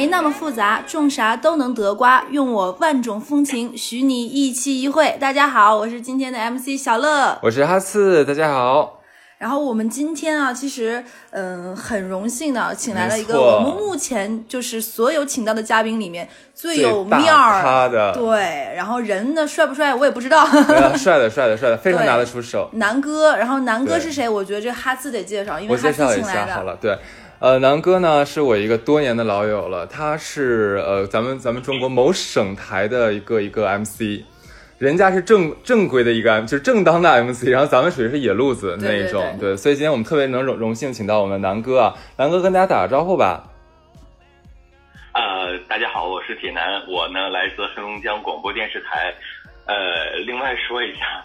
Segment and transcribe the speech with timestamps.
[0.00, 2.24] 没那么复杂，种啥都能得瓜。
[2.30, 5.14] 用我万种风情，许你一期一会。
[5.20, 9.02] 大家好，我是今天的 MC 小乐，我是哈次，大家好。
[9.36, 20.44] 然后我们今天啊，其实嗯，很荣幸的请来了一个我们目前就是所有请到的嘉宾里面最最有面儿的对，然后人呢帅不帅我也不知道。
[20.44, 22.70] 啊帅的，帅的，帅的，非常 拿得出手。
[22.72, 24.26] 南哥，然后南哥是谁？
[24.26, 26.48] 我觉得这哈斯得介绍，因为哈我介绍一斯请来的。
[26.48, 26.96] 下好了，对，
[27.40, 34.22] 呃，南哥呢是我一个多年的老友了，他是呃咱们咱们中国某省台的一个一个 MC，
[34.76, 43.42] 人家是正正规的一个 M，就是正当的 MC，然后咱们属于是野路子那对对一种，对所以今天我们特别能荣荣幸请到我们的南哥啊，南哥跟大家打个招呼吧。
[45.14, 49.14] 呃，大家好，我是铁男，我呢来自黑龙江广播电视台。
[49.64, 51.24] 呃，另外说一下，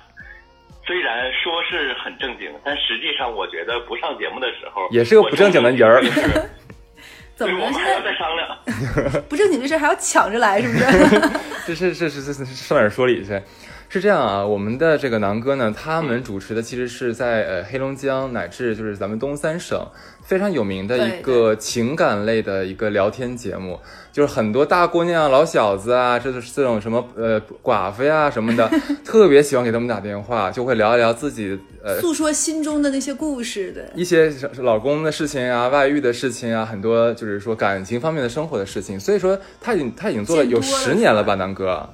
[0.85, 6.03] 虽然说是很正经，但实际上我觉得不上节目的时候也是个不正经的人儿
[7.35, 7.71] 怎么了？
[7.73, 9.21] 现还要在再商量。
[9.27, 10.85] 不正经这事儿还要抢着来，是不是？
[11.67, 13.41] 这是是是是是上哪儿说理去？
[13.89, 19.85] 是这样啊，我们的这个南哥呢，他们主持的其实是在呃黑龙江乃至就是咱们东三省
[20.25, 23.79] 非常有名的一个情感类的一个聊天节目，
[24.11, 28.67] 就是很多大姑娘、老小子啊，这就是这种什么呃寡妇呀什么的，
[29.05, 33.87] 特别喜欢给他们打电话，就会聊一聊自己呃诉说心中的那些故事的。
[33.93, 41.87] 一些老公的事情啊、外遇的事情啊，很多就是说感情方面的生活的事情，所以说他已经他已经做了有十年了吧，南哥。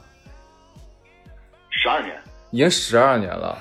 [1.70, 2.16] 十二年，
[2.52, 3.58] 已经十二年了，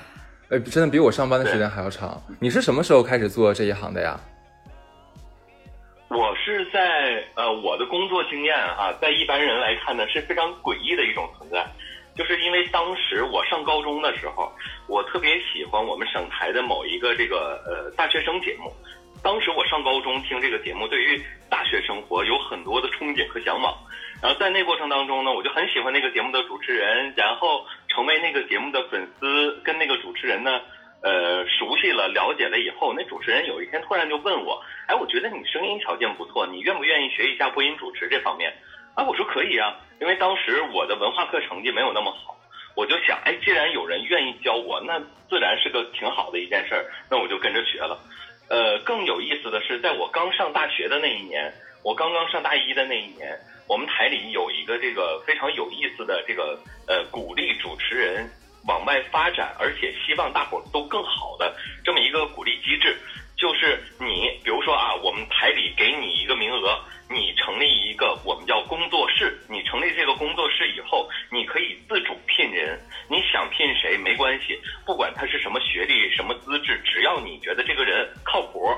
[0.49, 2.21] 哎，真的比我上班的时间还要长。
[2.39, 4.17] 你是什么时候开始做这一行的呀？
[6.13, 11.65] 我是在呃我的工作经验哈、在一般人来看呢是非常诡异的一种存在，
[12.17, 14.51] 就是因为当时我上高中的时候，
[14.87, 18.69] 我特别喜欢我们省台的某一个这个呃大学生节目。
[19.23, 23.73] 当时我上高中听这个节目，对于大学生活有很多的憧憬和向往。
[24.21, 30.59] 然后在那过程当中呢，我就很喜欢那个节目的主持人，然后成为那个节目的粉丝，跟那个主持人呢，
[31.03, 38.53] 呃，熟悉了、了解了以后，那主持人有一天突然就问我，哎，我觉得你声音条件不错，你愿不愿意学一下播音主持这方面？
[38.93, 42.37] 啊，我说可以啊，因为当时我的文化课成绩没有那么好，
[42.75, 47.97] 我就想，哎，既然有人愿意教我，那自然是个挺好的一件事儿，那我就跟着学了。
[48.49, 51.51] 呃，更有意思的是，在我刚上大学的那一年，
[51.83, 53.33] 我刚刚上大一的那一年，
[53.67, 58.29] 我们台里有一个这个非常有意思的这个呃鼓励主持人
[58.67, 62.95] 往外发展，而且希望大伙儿都更好的这么一个鼓励机制，
[63.37, 66.79] 就是你比如说啊，我们台里给你一个名额，
[67.09, 72.79] 你成立一个我们叫工作室，你成立这个工作室以后，你可以自主聘人，
[73.09, 78.69] 你想聘谁没关系，不管他是什么学历、什么资质，只要你觉得这个人靠谱，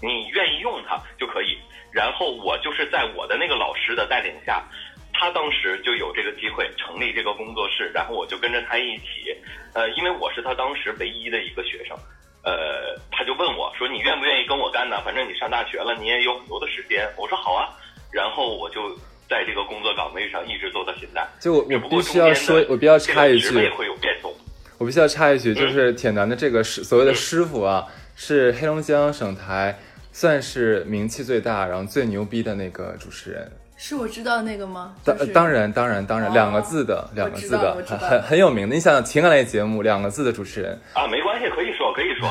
[0.00, 1.58] 你愿意用他就可以。
[1.92, 4.64] 然后我就是在我的那个老师的带领下，
[5.12, 9.36] 他当时就有这个机会成立这个工作室，然后我就跟着他一起，
[9.74, 11.96] 呃，因为我是他当时唯一的一个学生，
[12.42, 15.00] 呃，他就问我说你愿不愿意跟我干呢？
[15.04, 17.08] 反正你上大学了，你也有很多的时间。
[17.16, 17.68] 我说好啊，
[18.10, 18.90] 然后我就
[19.28, 21.26] 在这个工作岗位上一直做到现在。
[21.40, 24.34] 就我必须要说我必须要插一句个职位，会有变动。
[24.78, 27.86] 我必须要插一嗯句，就是铁男的这个师所谓的师傅啊，
[28.16, 29.78] 是黑龙江省台
[30.10, 33.50] 算是名气最大，然后最牛逼的那个主持人。
[33.84, 34.92] 是我知道那个吗？
[35.04, 38.76] 当就是当然当然当然，哦两个字的两个字的很很有名的。
[38.76, 42.30] 你想想情感类节目，两个字的主持人，啊，没关系，可以说，可以说。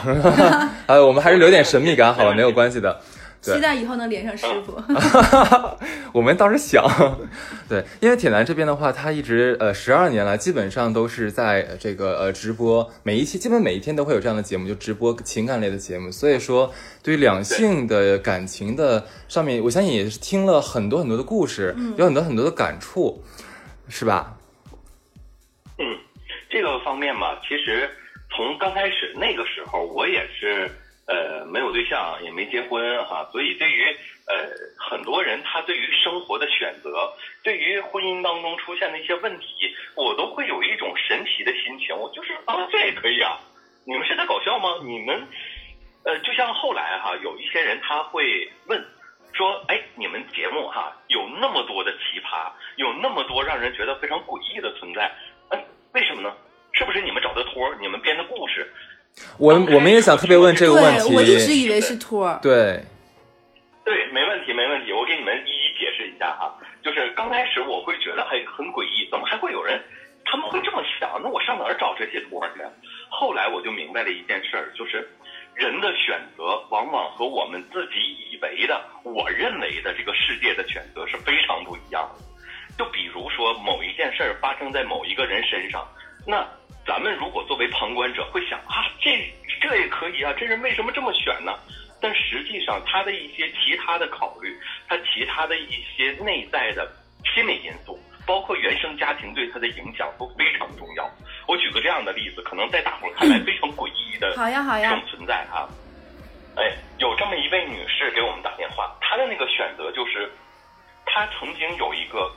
[0.88, 2.97] 呃， 我们还是留点神秘感好了， 没有关系的。
[3.44, 4.81] 对期待以后能连上师傅。
[6.13, 6.85] 我们倒是想，
[7.68, 16.12] 对，因为铁男这边的话，他一直呃十二年来基本上都是在呃这个呃直播，每一期基本每一天都会有这样的节目，就直播情感类的节目。
[16.12, 16.72] 所以说，
[17.02, 23.23] 对于两性的感情的上面，我相信也是听了很多很多的故事，有很多很多的感触，
[23.87, 24.37] 是吧？
[25.79, 25.85] 嗯，
[26.49, 27.90] 这个方面嘛，其实
[28.35, 30.70] 从刚开始那个时候，我也是
[31.11, 33.84] 呃没有对象，也没结婚哈，所以对于
[34.28, 34.47] 呃
[34.78, 37.13] 很多人他对于生活的选择，
[37.43, 39.46] 对于婚姻当中出现的一些问题，
[39.96, 43.37] 我都会有一种神奇的心情，我就是啊这也可以啊，
[43.85, 44.79] 你们是在搞笑吗？
[44.84, 45.28] 你们
[46.05, 48.84] 呃就像后来哈，有一些人他会问。
[49.34, 55.09] 说，哎，你们节目哈有那么多的奇葩，有那么多让人觉得非常诡异的存在，
[55.52, 56.35] 嗯，为什么呢？
[56.73, 58.69] 是不是你们找的托儿，你们编的故事？
[59.37, 62.40] 我我们也想特别问这个问题我一直以为是托儿。
[62.41, 62.84] 对。
[63.84, 66.53] 对没问题没问题我给你们一一解释一下哈。
[66.84, 69.81] 就是刚开始我会觉得很很诡异怎么还会有人
[70.23, 71.19] 他们会这么想？
[71.22, 72.61] 那我上哪儿找这些托儿去
[73.09, 75.08] 后来我就明白了一件事儿就是
[75.53, 82.23] 人的选择往往和我们自己以为的我认为的这个世界的选择是非常不一样的。
[82.78, 85.85] 就比如说某一件事儿发生在某一个人身上
[86.25, 86.47] 那
[86.85, 91.53] 咱们如果作为旁观者会想啊，这这也可以啊，这人为什么这么选呢？
[92.01, 94.57] 但实际上他的一些其他的考虑，
[94.87, 96.91] 他其他的一些内在的
[97.33, 101.07] 心理因素，包括原生家庭对他的影响都非常重要。
[101.47, 105.69] 我举个这样的例子，可能在大伙儿看来非常诡异的好呀好呀这种存在啊。
[106.57, 110.29] 哎，有这么一位女士给我们打电话，她的那个选择就是，
[111.05, 112.31] 她曾经有一个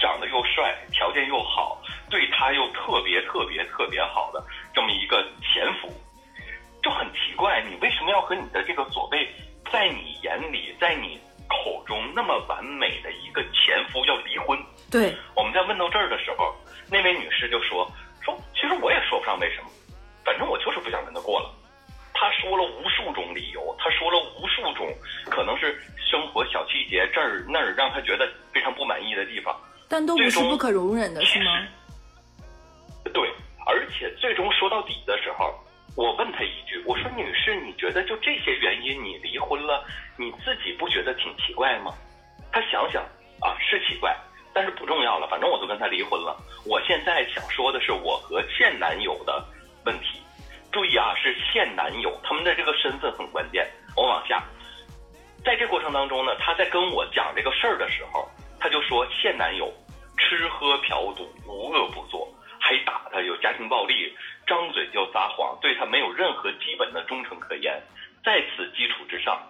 [0.00, 4.42] 长得又帅、条件又好、对他又特别特别特别好的
[4.74, 5.92] 这么一个前夫，
[6.82, 9.28] 就很奇怪，你为什么要和你的这个所谓
[9.70, 14.58] 在你眼里、在你口中那么完美的一个前夫要离婚？
[14.90, 16.54] 对，我们在问到这儿的时候，
[16.90, 17.86] 那位女士就说
[18.24, 19.68] ：“说其实我也说不上为什么，
[20.24, 21.54] 反正我就是不想跟他过了。”
[22.14, 24.86] 她说了无数种理由，她说了无数种
[25.30, 29.58] 可能是生活小细节这儿那儿让她觉得非常不满意的地方。
[29.90, 31.66] 但都不是不可容忍的，是吗？
[33.12, 33.28] 对，
[33.66, 35.52] 而且最终说到底的时候，
[35.96, 39.84] 我问他一句：“我说女士，你觉得就这些原因你离婚了，
[40.16, 41.92] 你自己不觉得挺奇怪吗？”
[42.52, 43.02] 她想想
[43.40, 44.16] 啊，是奇怪，
[44.54, 46.36] 但是不重要了，反正我都跟他离婚了。
[46.64, 49.44] 我现在想说的是我和现男友的
[49.84, 50.20] 问题。
[50.70, 53.68] 注意啊，是现男友，他们的这个身份很关键。
[53.96, 54.44] 我往下，
[55.44, 58.28] 在这过程当中呢，他在跟我讲这个事儿的时候，
[58.60, 59.72] 他就说现男友
[60.18, 62.28] 吃喝嫖赌无恶不作，
[62.60, 64.14] 还打他，有家庭暴力，
[64.46, 67.82] 张嘴就撒谎，对他没有任何基本的忠诚可言。
[68.22, 69.40] 在此基础之上，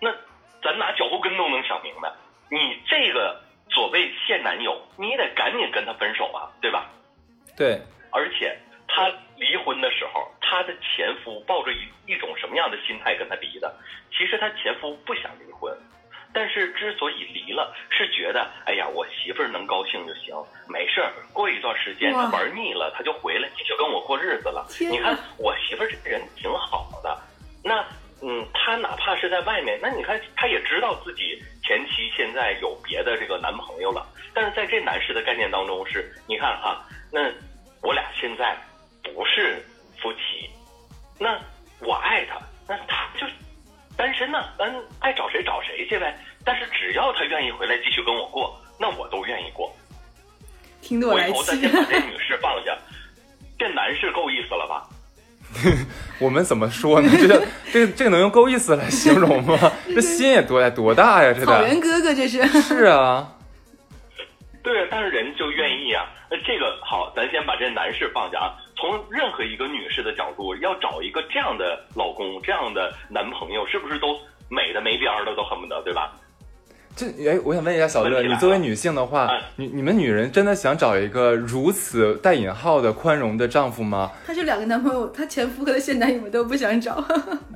[0.00, 0.14] 那
[0.62, 2.08] 咱拿脚后跟都能想明白，
[2.48, 6.88] 你这个所谓现男友，你也得赶紧跟他分手啊，对吧？
[7.56, 7.82] 对，
[8.12, 8.56] 而且
[8.86, 13.74] 他离婚的时候，他的前夫抱着一一种什么样的心态跟他离的？
[14.16, 15.76] 其实他前夫不想离婚，
[16.34, 20.34] 但是之所以离了，是觉得哎呀，我媳妇儿能高兴就行，
[20.68, 24.66] 没事儿，过一段时间哇他玩腻了，他就回来继续跟我过日子了。
[24.80, 27.20] 你看我媳妇儿这个人挺好的，
[27.62, 27.84] 那
[28.22, 37.30] 嗯，他哪怕是在外面，那你看他也知道自己前妻现在有别的这个男朋友了，但是在这男士的概念当中是，你看哈，那
[37.82, 38.56] 我俩现在
[39.02, 39.60] 不是
[40.00, 40.48] 夫妻，
[41.18, 41.36] 那
[41.80, 42.38] 我爱他，
[42.68, 43.26] 那他就
[43.96, 46.16] 单身呢，咱爱找谁找谁去呗。
[46.44, 49.72] 但是只要他愿意回来继续跟我过，那我都愿意过。
[50.80, 51.70] 听得我来回头咱先。
[51.70, 52.76] 把这 女士放下，
[53.58, 54.88] 这男士够意思了吧？
[56.18, 57.08] 我们怎么说呢？
[57.16, 59.56] 这个这个这个能用够意思来形容吗？
[59.94, 61.32] 这心也多多大呀？
[61.32, 62.42] 这草原哥哥这是。
[62.62, 63.30] 是啊，
[64.64, 66.06] 对，但是人就愿意啊。
[66.30, 68.56] 那这个好，咱先把这男士放下啊。
[68.76, 76.12] 从任何一个女士的角度，要找一个这样的老公、这样的男朋友，是不是都美的没边儿的，都恨不得，对吧？
[76.94, 84.10] 这哎，我想问一下小乐，你作为女性的话哎，你你们女人真的想找一个如此带引号的宽容的丈夫吗？
[84.26, 87.02] 她这两个男朋友，她前夫和她现男友们都不想找，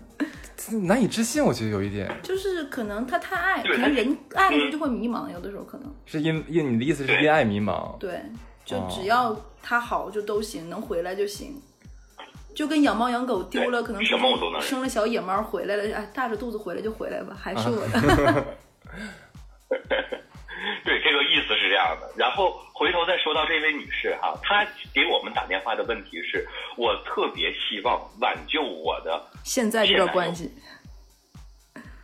[0.85, 4.73] 难以置信，我觉得有一点，就是可能她太爱，可能人爱的时候嗯。
[4.73, 5.95] 就会迷茫，有的时候可能。
[6.07, 7.23] 是因因你的意思是对。
[7.25, 7.99] 因爱迷茫？
[7.99, 8.23] 对，
[8.67, 11.63] 就哦只要他好就都行，能回来就行。
[12.55, 18.01] 就跟养猫养狗丢了，可能什么我都能生了小野猫回来了，哎，大着肚子回来就回来吧，还是我的。
[20.83, 22.11] 对，这个意思是这样的。
[22.17, 30.51] 然后回头再说到这位女士哈，她给我们打电话的问题是，我特别希望挽救我的现在这段关系，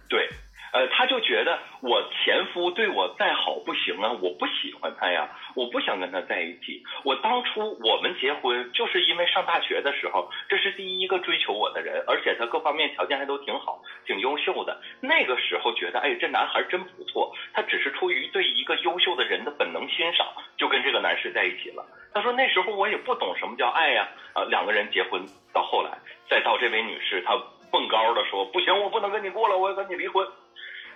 [0.07, 0.29] 对，
[0.73, 6.83] 呃，他就觉得我前夫对我再好不行啊，我不喜欢他呀，我不想跟他在一起。
[7.05, 14.81] 我当初我们结婚就是因为上大学的时候，这是第一个追求我的人，而且他各方面条件还都挺好，挺优秀的。
[15.01, 20.27] 那个时候觉得，哎，这男孩真不错，他只是出于对一个优秀的人的本能欣赏，
[20.57, 21.85] 就跟这个男士在一起了。
[22.15, 25.99] 他说那时候我也不懂什么叫爱呀，啊，两个人结婚到后来，
[26.31, 27.37] 再到这位女士，她
[27.71, 30.27] 蹦高的说，不行，我不能跟你过了，我要跟你离婚。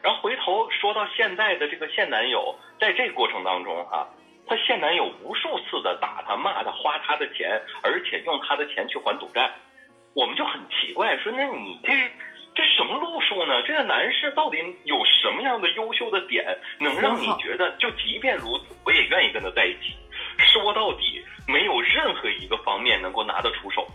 [0.02, 4.06] 然后回头说到现在的这个现男友，在这个过程当中啊，
[4.46, 9.50] 她现男友无数次的打她、骂她、花她的钱，而且用她的钱去还赌债。
[10.14, 11.92] 我们就很奇怪，说那你这
[12.54, 13.62] 这什么路数呢？
[13.66, 19.94] 这个男士到底有什么样的优秀的点，能让你觉得就即便如此，我也愿意跟他在一起？
[20.38, 23.86] 说到底，没有任何一个方面能够拿得出手。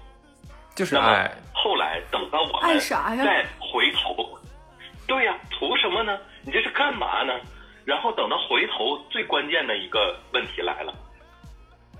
[0.75, 1.29] 就是爱。
[1.53, 4.39] 后来等到我们再回头，
[5.11, 6.17] 对呀、图什么呢？
[6.41, 7.37] 你这是干嘛呢？
[7.83, 10.93] 然后等到回头，最关键的一个问题来了。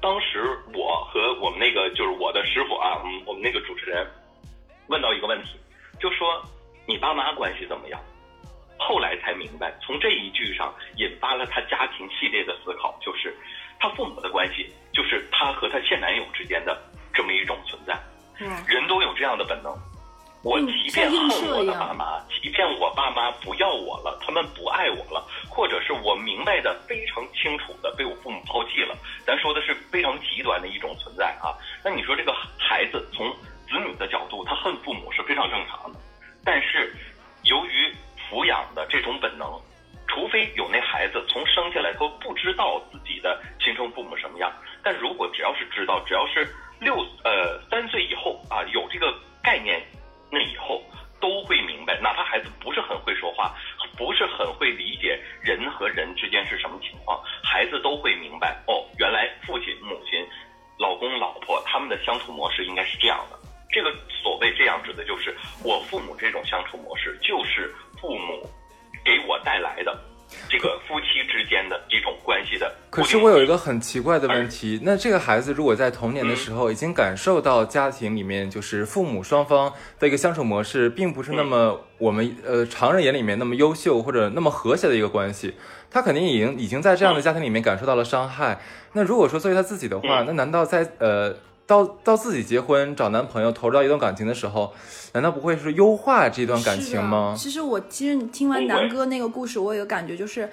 [0.02, 4.08] 当时我和我们那个就是我的师傅啊，我们我们那个主持人
[4.88, 5.60] 问到一个问题，
[6.00, 6.42] 就说
[6.88, 8.00] 你爸妈关系怎么样？
[8.80, 13.36] 后来才明白，从这一句上引发了他家庭系列的思考，就是
[13.78, 16.82] 他父母的关系就是他和他现男友之间的
[17.14, 17.94] 这么一种存在。
[18.40, 19.78] 嗯，人都有这样的本能。
[20.44, 31.54] 我嗯即便恨我的爸妈，即便我爸妈不要我了，他们不爱我了，或者是我明白的非常清楚的被我父母抛弃了，咱说的是非常极端的一种存在啊。
[31.84, 33.32] 那你说这个孩子从
[33.70, 36.00] 子女的角度，他恨父母是非常正常的，
[36.44, 36.92] 但是
[37.44, 37.94] 由于
[38.30, 39.48] 抚养的这种本能，
[40.08, 44.52] 除非有那孩子从生下来他不知道自己的亲生父母什么样，
[44.84, 49.80] 但如果只要是知道，只要是六呃三岁以后啊有这个概念，
[50.32, 50.82] 那以后
[51.20, 53.54] 都会明白，哪怕孩子不是很会说话，
[53.98, 60.26] 不是很会理解人和人之间是什么情况，孩子都会明白哦，原来父亲、母亲、
[60.80, 63.38] 老公、老婆他们的相处模式应该是这样的。
[63.70, 65.34] 这个所谓这样指的就是
[65.64, 68.50] 我父母这种相处模式，就是父母
[69.04, 69.98] 给我带来的
[70.50, 72.74] 这个夫妻之间的一种关系的。
[72.90, 85.56] 可是我有一个很奇怪的问题，那这个孩子如果在童年的时候已经感受到家庭里面就是父母双方的一个相处模式，并不是那么我们呃常人眼里面那么优秀或者那么和谐的一个关系，
[85.90, 88.60] 他肯定已经已经在这样的家庭里面感受到了伤害。
[88.94, 91.34] 那如果说作为他自己的话，嗯那难道在呃
[91.72, 94.74] 到到自己结婚找男朋友投入到一段感情的时候，
[95.14, 97.34] 难道不会是优化这段感情吗？
[97.38, 100.50] 其实我其实听完南哥那个故事，我有个感觉就是，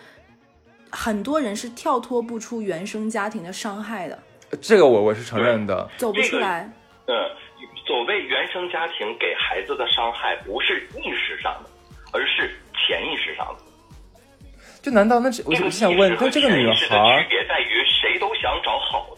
[0.91, 4.17] 很多人是跳脱不出原生家庭的伤害的，
[4.61, 5.91] 这个我我是承认的。
[5.97, 6.71] 走不出来。
[7.07, 7.15] 嗯，
[7.85, 11.71] 所谓原生家庭给孩子的伤害，不是意识上的，
[12.13, 13.65] 而是潜意识上的。
[14.81, 19.18] 就难道那这我就想问，意识和那这个女孩儿区别在于，谁都想找好的，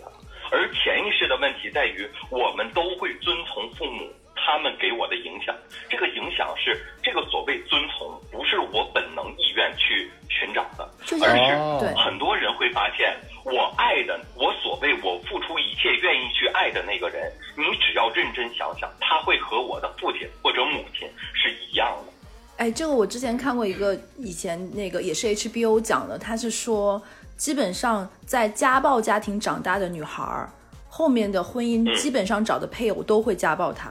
[0.51, 5.55] 而潜意识的问题在于，我们都会遵从父母他们给我的影响。
[5.89, 10.89] 这个影响是这个所谓遵从，不是我本能意愿去寻找的，
[11.23, 22.13] 而是很多人会发现，我爱的，我所谓我付出一切愿意去爱的那个人，你只要认真想想，他会和我的父亲或者母亲是一样的。
[22.57, 27.01] 哎，这个我之前看过一个，以前那个也是 HBO 讲的，他是说，
[27.41, 30.51] 基本上在家暴家庭长大的女孩儿，
[30.91, 33.91] 后面的婚姻基本上找的配偶都会家暴她，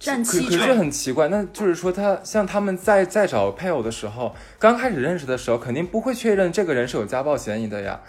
[0.00, 0.74] 占可可是。
[0.74, 8.00] 很奇怪，那就是说他像他们在在找配偶的时候，刚开始认识的时候，肯定不会确认这个人是有家暴嫌疑的呀。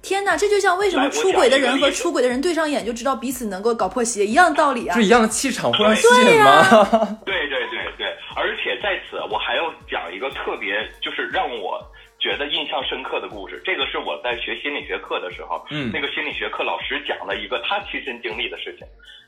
[0.00, 5.00] 天哪，这就像为什么出轨的人和出轨的人对上眼就知道彼此能够搞破鞋一样道理啊就！
[5.00, 6.62] 一样的气场互相吸引吗？
[7.26, 11.82] 对 对对对，而且在此我还要讲一个特别，就是让我
[12.18, 13.60] 觉得印象深刻的故事。
[13.64, 18.86] 这个是我在学心理学课的时候，嗯那个心理学课老师讲了一个他亲身经历的事情，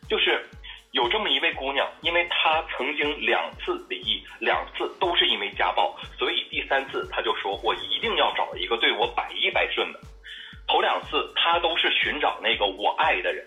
[0.09, 0.45] 就是
[0.93, 10.01] 有这么一位姑娘，因为她曾经两次离异，两次都是因为家暴，所以第三次她就说我一定要找一个对我百依百顺的。
[10.67, 13.47] 头两次她都是寻找那个我爱的人，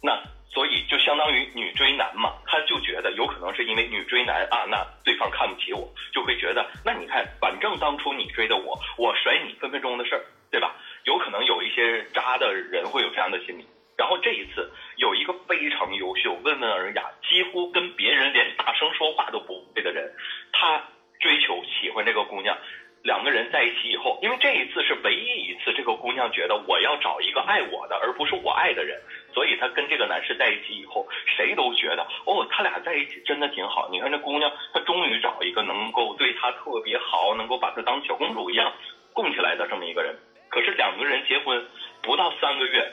[0.00, 0.16] 那
[0.52, 10.76] 所以就相当于女追男嘛，他就觉得有可能是因为女追男啊，那对方看不起我，就会觉得那你看，反正当初你追的我，我甩你分分钟的事儿，对吧？
[11.04, 13.66] 有可能有一些渣的人会有这样的心理。
[13.96, 20.12] 然后这一次有一个非常优秀、温文尔雅，几乎跟别人连大声说话都不会的人，
[20.52, 20.82] 他
[21.20, 22.56] 追求喜欢这个姑娘，
[23.04, 29.00] 两个人在一起以后，因为这一次是唯一一次，这个姑娘觉得我要找一个爱我的，而不是我爱的人，
[29.32, 33.88] 所以她跟这个男士在一起以后，谁都觉得哦，他俩在一起真的挺好。
[33.90, 38.72] 你看这姑娘，她终于找一个能够对她特别好，能够把她当小公主一样
[39.12, 40.14] 供起来的这么一个人。
[40.48, 41.64] 可是两个人结婚
[42.02, 42.92] 不到三个月，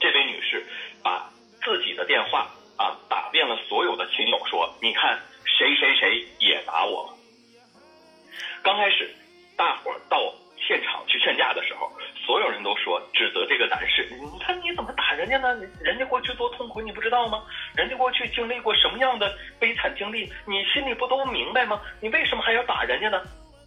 [0.00, 0.66] 这位女士
[1.02, 1.30] 把
[1.62, 7.14] 自己的电话啊打遍了所有的亲友，说：“你看谁谁谁也打我了。”
[8.64, 9.08] 刚开始，
[9.56, 11.88] 大伙儿到现场去劝架的时候，
[12.26, 14.87] 所有人都说指责这个男士：“你看你怎么
[15.28, 15.60] 人家呢？
[15.82, 17.42] 人家过去多痛苦，你不知道吗？
[17.76, 19.30] 人家过去经历过什么样的
[19.60, 21.78] 悲惨经历，你心里不都明白吗？
[22.00, 23.20] 你为什么还要打人家呢？”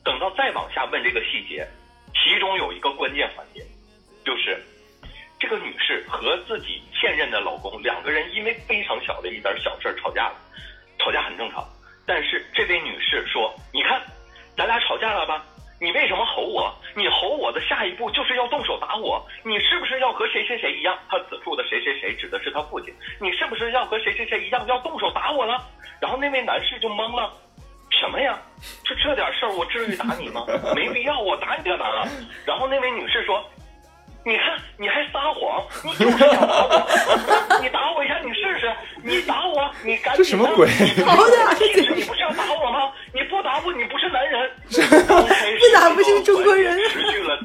[0.03, 1.67] 等到再往下问这个细节，
[2.15, 3.63] 其中有一个关键环节，
[4.25, 4.59] 就是
[5.39, 10.35] 这个女士和自己现任的老公两个人因为非常小的一点小事吵架了，
[10.97, 11.63] 吵架很正常。
[12.07, 14.01] 但是这位女士说：“你看，
[14.57, 15.45] 咱俩吵架了吧？
[15.79, 16.75] 你为什么吼我？
[16.95, 19.25] 你吼我的下一步就是要动手打我。
[19.43, 20.97] 你是不是要和谁谁谁一样？
[21.09, 22.93] 他此处的谁谁谁指的是他父亲。
[23.19, 25.61] 你是不是要和谁谁谁一样要动手打我了？”
[26.01, 27.31] 然后那位男士就懵了。
[27.91, 28.39] 什么呀？
[28.85, 30.45] 就这点事儿，我至于打你吗？
[30.73, 32.07] 没必要，我打你干嘛？
[32.45, 33.43] 然后那位女士说
[34.25, 36.81] ：“你看，你还撒谎，你就是想打我，
[37.61, 38.71] 你打我一下，你试试，
[39.03, 42.91] 你打我，你赶紧的这什么鬼你好的其实你不是要打我吗？
[43.13, 44.49] 你不打我，你不是男人。
[45.07, 47.39] 刚开始不打不是中国人持续了。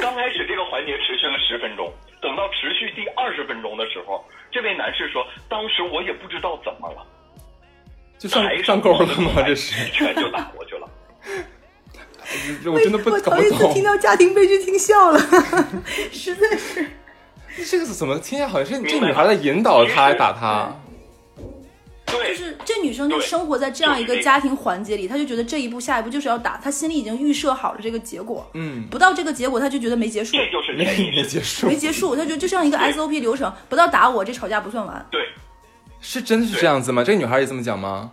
[0.00, 7.06] 刚开始这个环节持续了十分钟，等到持续第二十分钟的时候，这位男士说：“当时我也不知道怎么了，
[8.18, 9.42] 就上上钩了吗？
[9.46, 10.88] 这是一拳就打过去了。
[12.66, 15.18] 我真的不我搞不头一次听，到家庭悲剧听笑了，
[16.12, 16.86] 实在是。
[17.68, 18.18] 这个是怎么？
[18.18, 20.74] 听起来好像是这女孩在引导他来打他？
[22.06, 31.68] 对，就是这女生就生活在这样一个家庭环节里，她就觉得这一步下一步就是要打，她心里已经预设好了这个结果，嗯，不到这个结果她就觉得没结束，这就是没结束。
[31.68, 35.20] 没，结束，她觉得就像一个 SOP 流程，不到打我这吵架不算完，对，
[36.00, 37.04] 是真的是这样子吗？
[37.04, 38.10] 这个女孩也这么讲吗？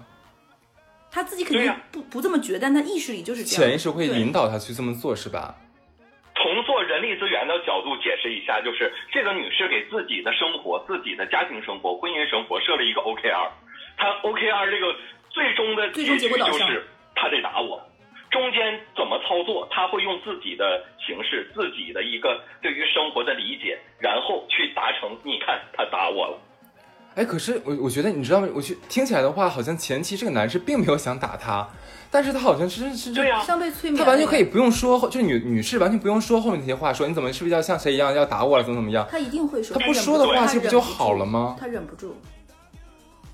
[1.09, 5.55] 她自己肯定不不这么觉得，但她意识里就是这样，潜意识会引导她去这么做，是吧？
[6.37, 13.49] 从做人力资源的角度解释一下，就是这个女士给自己的生活、自己的家庭生活、婚姻生活设了一个 OKR，
[13.97, 14.95] 她 OKR 这个
[15.29, 17.81] 最终的结果导向就是她得打我。
[18.29, 25.17] 中间怎么操作，她会用自己的形式、自己的一个对于生活的理解，然后去达成。
[25.23, 26.39] 你看，她打我了，
[27.15, 28.47] 哎，可是我我觉得你知道吗？
[28.53, 31.67] 我去听起来的话，好像前期这个男士并没有想打她，
[32.09, 33.13] 但是他好像是是
[33.45, 39.07] 像被催眠他，完全可以不用说，就是女女士完全不用说后面那些话，说你怎么是不是要像谁一样要打我了，怎么怎么样？
[39.09, 41.55] 他一定会说，他不说的话，这不就好了吗？
[41.59, 42.15] 他忍不住。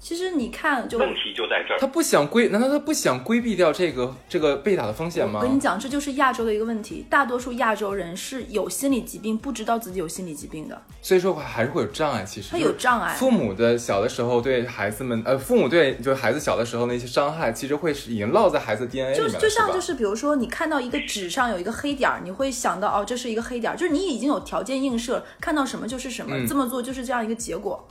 [0.04, 1.88] 其实你看，就问题就在这儿他。
[1.88, 5.48] 不想规，难道他不想规避掉这个这个被打的风险吗我？
[5.48, 7.06] 跟你讲，这就是亚洲的一个问题。
[7.10, 13.14] 大多数亚洲人是有心理疾病，不知道自己有心理疾病的，所以说还是会有障碍，其实他有障碍。
[13.14, 27.88] 父母的小的时候对孩子们，呃，父母对就是孩子小的时候那些伤害，其实会是已经烙在孩子 DNA 里就面了，吧就像就是，比如说你看到一个纸上有一个黑点儿，你会想到哦，这是一个黑点儿，就是你已经有条件映射，看到什么就是什么，嗯这么做就是这样一个结果，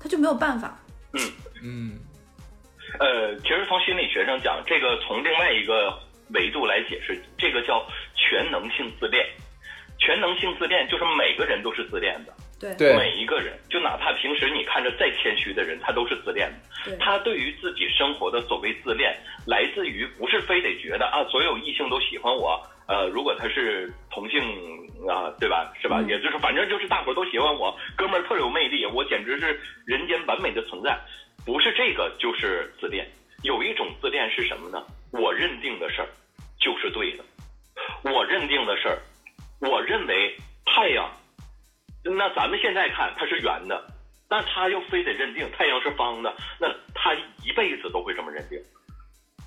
[0.00, 0.78] 他就没有办法。
[1.14, 1.32] 嗯。
[1.64, 1.98] 嗯，
[2.98, 5.96] 呃，其实从心理学上讲，这个从另外一个
[6.34, 9.24] 维度来解释，这个叫全能性自恋。
[9.98, 16.48] 全能性自恋就是每个人都是自恋的，对对每一个人，就哪怕平时你看着再谦虚的人，他都是自恋
[16.86, 16.96] 的。
[17.00, 19.12] 他对于自己生活的所谓自恋，
[19.44, 22.62] 来自于不是非得觉得啊，所有异性都喜欢我。
[22.86, 24.40] 呃，如果他是同性
[25.08, 25.72] 啊，对吧？
[25.80, 26.00] 是吧？
[26.00, 30.96] 嗯也就是反正就是大伙都喜欢我，哥们儿特有魅力，我简直是人间完美的存在。
[31.44, 33.04] 不是这个就是自恋，
[33.42, 34.84] 有一种自恋是什么呢？
[35.10, 36.08] 我认定的事儿
[36.60, 37.24] 就是对的，
[38.04, 38.98] 我认定的事儿，
[39.60, 41.10] 我认为太阳，
[42.04, 43.84] 那咱们现在看它是圆的，
[44.28, 48.58] 那他又非得认定太阳是方的，那他一辈子都会这么认定。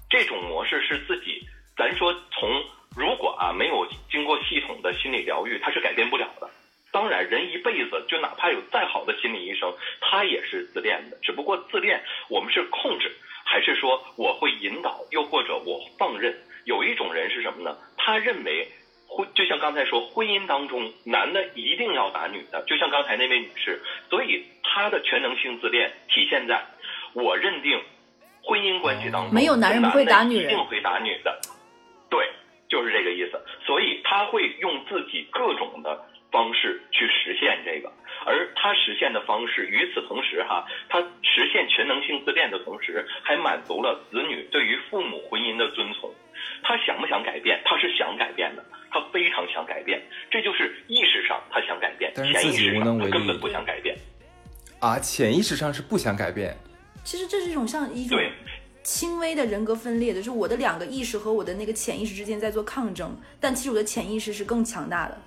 [0.09, 1.41] 这种模式是自己，
[1.75, 2.49] 咱说从
[2.95, 6.49] 如果啊没有经过系统的心理疗愈，他是改变不了的。
[6.91, 11.17] 当然，人一辈子就哪怕有再好的心理医生，他也是自恋的。
[11.21, 13.11] 只不过自恋，我们是控制，
[13.43, 16.33] 还是说我会引导，又或者我放任？
[16.63, 17.77] 有一种人是什么呢？
[17.97, 18.71] 他认为
[19.15, 26.61] 婚，就像刚才说，婚姻当中男的一定要打女的，就像刚才那位女士，所以她的全能性自恋体现在
[27.13, 27.81] 我认定
[28.43, 31.39] 婚姻关系当中没有男人不会打女人一定会打女的，
[32.09, 32.29] 对，
[32.67, 33.39] 就是这个意思。
[33.65, 37.91] 所以他会用自己各种的方式去实现这个，
[38.25, 46.11] 而他实现的方式，与此同时哈，他实现全能性自恋的同时，还满足了子女对于父母婚姻的遵从。
[46.63, 47.61] 他想不想改变？
[47.63, 53.95] 他是想改变的，他非常想改变，这就是意识上他想改变，但是自己潜意识无能为力上他根本不想改变。
[54.79, 56.55] 啊，潜意识上是不想改变，
[57.03, 58.31] 其实这是一种像一种对
[58.85, 65.17] 轻微的人格分裂的，就是我的两个意识和我的那个潜意识之间在做抗争，但其实我的潜意识是更强大的。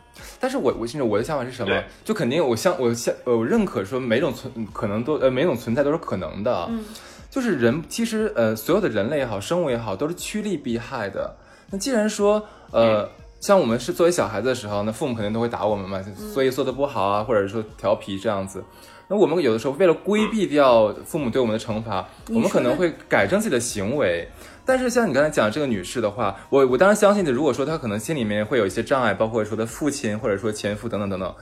[0.41, 1.85] 但是我我现在我的想法是什么？
[2.05, 6.85] 就肯定我相我相呃我认可说每种存可能都呃每种存在都是可能的，嗯，
[7.29, 11.37] 就是人其实呃所有的人类也好，生物也好，都是趋利避害的。
[11.71, 13.11] 那既然说呃。
[13.41, 16.03] 像我们是作为小孩子的时候，那父母肯定都会打我们嘛，
[16.35, 18.65] 所以做的不好啊，或者说调皮这样子。
[19.11, 24.29] 那我们有的时候为了规避掉父母对我们的惩罚，我们可能会改正自己的行为。
[24.67, 27.33] 但是像你刚才讲这个女士的话，我我当然相信的。
[27.33, 31.35] 如果说她可能心里面会有一些障碍，包括说她父亲或者说前夫等等等等，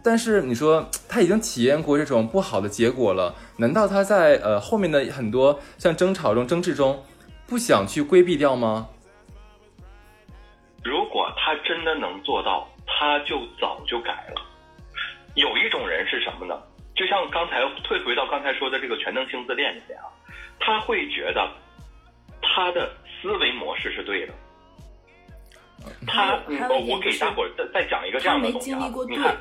[0.00, 7.02] 但是你说她已经体验过这种不好的结果了，难道她在呃后面的很多像争吵中、争执中，
[7.48, 8.86] 不想去规避掉吗？
[10.84, 14.40] 如果她真的能做到，她就早就改了。
[15.34, 16.54] 有一种人是什么呢？
[16.98, 20.10] 就像刚才退回到刚才说的这个全能性自恋里面啊，
[20.58, 21.48] 他会觉得
[22.42, 24.34] 他的思维模式是对的。
[26.08, 26.34] 他，
[26.88, 29.36] 我给大伙儿再再讲一个这样的东西啊你看，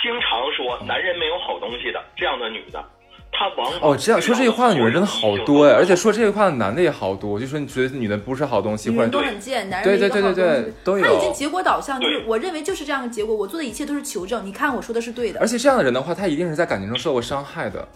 [0.00, 2.82] 经常说男人没有好东西的这样的女的，
[3.30, 14.44] 他往往哦，这样说这句话的女人真的好多哎，而且说这句话的男的也好多，就说你觉得女的不是好东西，或者都很贱，男人对对对对对都有他已经结果导向，就是我认为就是这样的结果，我做的一切都是求证。
[14.44, 17.86] 你看我说的是对的而，且这样的人的话，他一定是在感情中受过伤害的，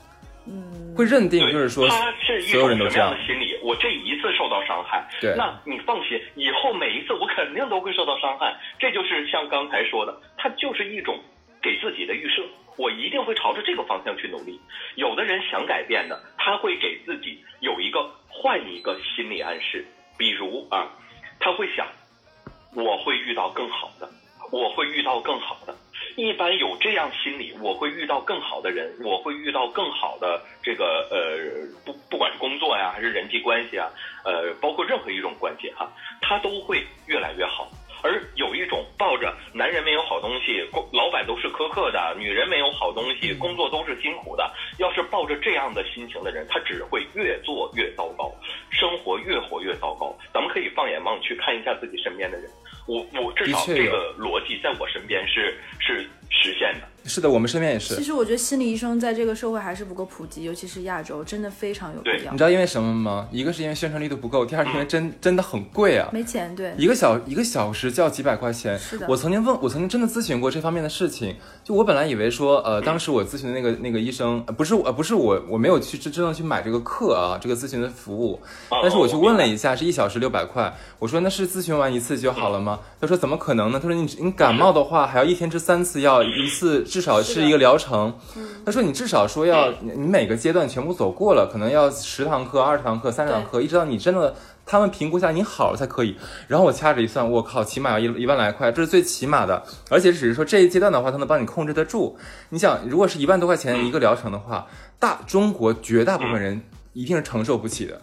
[0.46, 3.58] 嗯，会认定就是说他是一所有种什么人都这样样的心理？
[3.64, 8.52] 我这一次受到伤害，对那你放心，以后每一次我肯定都会受到伤害。
[8.78, 11.18] 这就是像刚才说的，他就是一种
[11.62, 12.42] 给自己的预设，
[12.76, 14.60] 我一定会朝着这个方向去努力。
[14.96, 19.86] 有的人想改变的，他会给自己有一个换一个心理暗示，
[20.18, 20.90] 比如啊，
[21.38, 21.86] 他会想，
[22.74, 24.10] 我会遇到更好的，
[24.50, 25.74] 我会遇到更好的。
[26.16, 33.88] 一般有这样心理，我会遇到更好的人，我会遇到更好的这个呃，不不管是工作呀，还是人际关系啊，
[34.24, 37.70] 呃，包括任何一种关系哈、他都会越来越好。
[38.02, 44.52] 而有一种抱着男人没有好东西，工老板都是苛刻的，女人没有好东西，工作都是辛苦的。
[44.78, 48.32] 要是抱着这样的心情的人，他只会越做越糟糕，
[48.70, 50.14] 生活越活越糟糕。
[50.34, 52.50] 咱们可以放眼望去，看一下自己身边的人。
[52.88, 56.88] 我我至少这个逻辑在我身边是是实现的。
[57.04, 58.04] 是的，我们身边也是其。
[58.04, 62.44] 实我觉得心理医生在这个社会还是不够普及，尤其是亚洲，真的非常有必要你知。
[62.44, 63.26] 道因为什么吗？
[63.32, 66.08] 一个是因为宣传力度不够，第二是因为真真的很贵啊。
[66.12, 68.78] 没钱，对，一个小一个小时就要几百块钱。
[68.78, 71.34] 是的我曾经问，我曾经真的咨询过这方面的事情。
[71.64, 78.40] 就我本来以为说，呃，当时我咨询的那个那个医生，呃、不是我，呃，不是我，我没有去真真正去买这个课啊，这个咨询的服务。
[78.68, 80.72] 哦但是我去问了一下，是一小时六百块。
[81.00, 82.78] 我说那是咨询完一次就好了吗？
[83.00, 83.80] 他说怎么可能呢？
[83.82, 88.12] 他说你你感冒的话还要一天吃三次药，一次至少是一个疗程。
[88.64, 96.16] 他说你至少说要你你每个阶段全部走过了，可能要十堂课、二十堂课、三十堂课，一直到你真的他们评估下你好了才可以。
[96.46, 99.62] 然后我掐指一算，我靠，起码要一一万来块，这是最起码的。
[99.90, 102.16] 而且只是说这一阶段的话，他能帮你控制得住。
[102.50, 104.66] 你想，如果是一万多块钱一个疗程的话，
[104.98, 108.00] 大中国绝大部分人一定是承受不起的。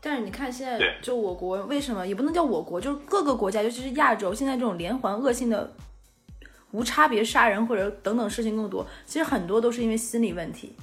[0.00, 5.70] 但是你看现在就我国为什么也不能叫我国，就是各个国家，尤其是亚洲，现在这种连环恶性的
[6.72, 10.74] 无差别杀人或者等等事情更多，其实很多都是因为心理问题，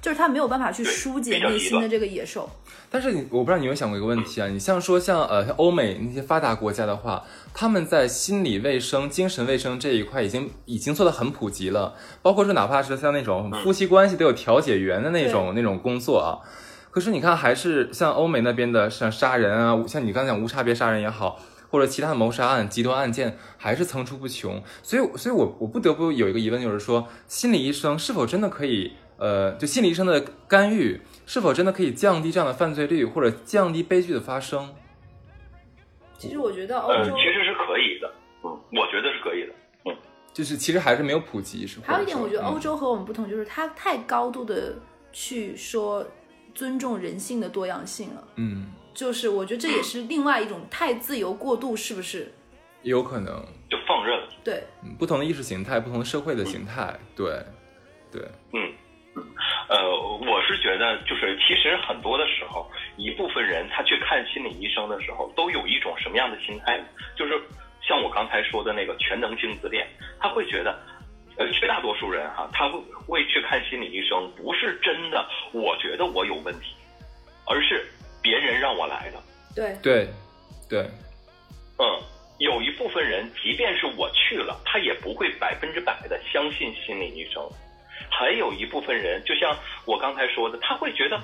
[0.00, 2.48] 就是他没有办法去疏解内心的这个野兽。
[2.88, 4.46] 但是你，我不知道你有没有想过一个问题啊？
[4.46, 16.38] 你像说像呃像欧美那些发达国家的话，他们在心理卫生、精神卫生这一块已经已经做得很普及了，包括说哪怕是像那种夫妻关系都有调解员的那种那种工作啊。
[16.90, 21.38] 可是你看，还是像欧美那边的，像杀人啊，像你刚才讲无差别杀人也好，
[21.76, 24.62] 或者其他的谋杀案、极端案件，还是层出不穷。
[24.82, 34.74] 所以，所以我我不得不有一个疑问，就是说，心理医生是否真的可以，呃，就心理医生的干预，是否真的可以降低这样的犯罪率，或者降低悲剧的发生？
[36.16, 38.10] 其实我觉得欧呃，洲其实是可以的，
[38.42, 39.52] 嗯，我觉得是可以的。
[39.84, 39.96] 嗯
[40.32, 41.84] 就是其实还是没有普及，是吧？
[41.88, 44.74] 还有一点，我觉得欧洲和我们不同，就是它太高度的
[45.12, 46.06] 去说
[46.54, 48.24] 尊重人性的多样性了。
[48.36, 52.32] 嗯，就是我觉得这也是另外一种太自由过度，是不是？
[52.82, 54.28] 有可能，就放任了。
[54.42, 57.26] 对，嗯不同的意识形态，不同的社会的形态，对，
[58.10, 58.22] 对，
[58.54, 58.72] 嗯，
[59.16, 59.22] 嗯，
[59.68, 66.84] 呃，我是觉得，就是其实很多的时候，一部分人他去看心理医生的时候，都有一种什么样的心态呢？
[67.16, 67.38] 就是
[67.82, 69.86] 像我刚才说的那个全能性自恋，
[70.18, 70.78] 他会觉得，
[71.36, 76.76] 呃，绝大多数人哈，他会会去看心理医生，不是真的我觉得我有问题，
[77.46, 77.84] 而是
[78.26, 79.22] 别人让我来的。
[79.54, 80.08] 对，对，
[80.68, 80.80] 对，
[81.78, 81.84] 嗯，
[82.38, 87.40] 有一部分人，即便是我去了，他也不会百分之百的相信心理医生。
[88.10, 91.16] 还有一部分人，就像我刚才说的，他会觉得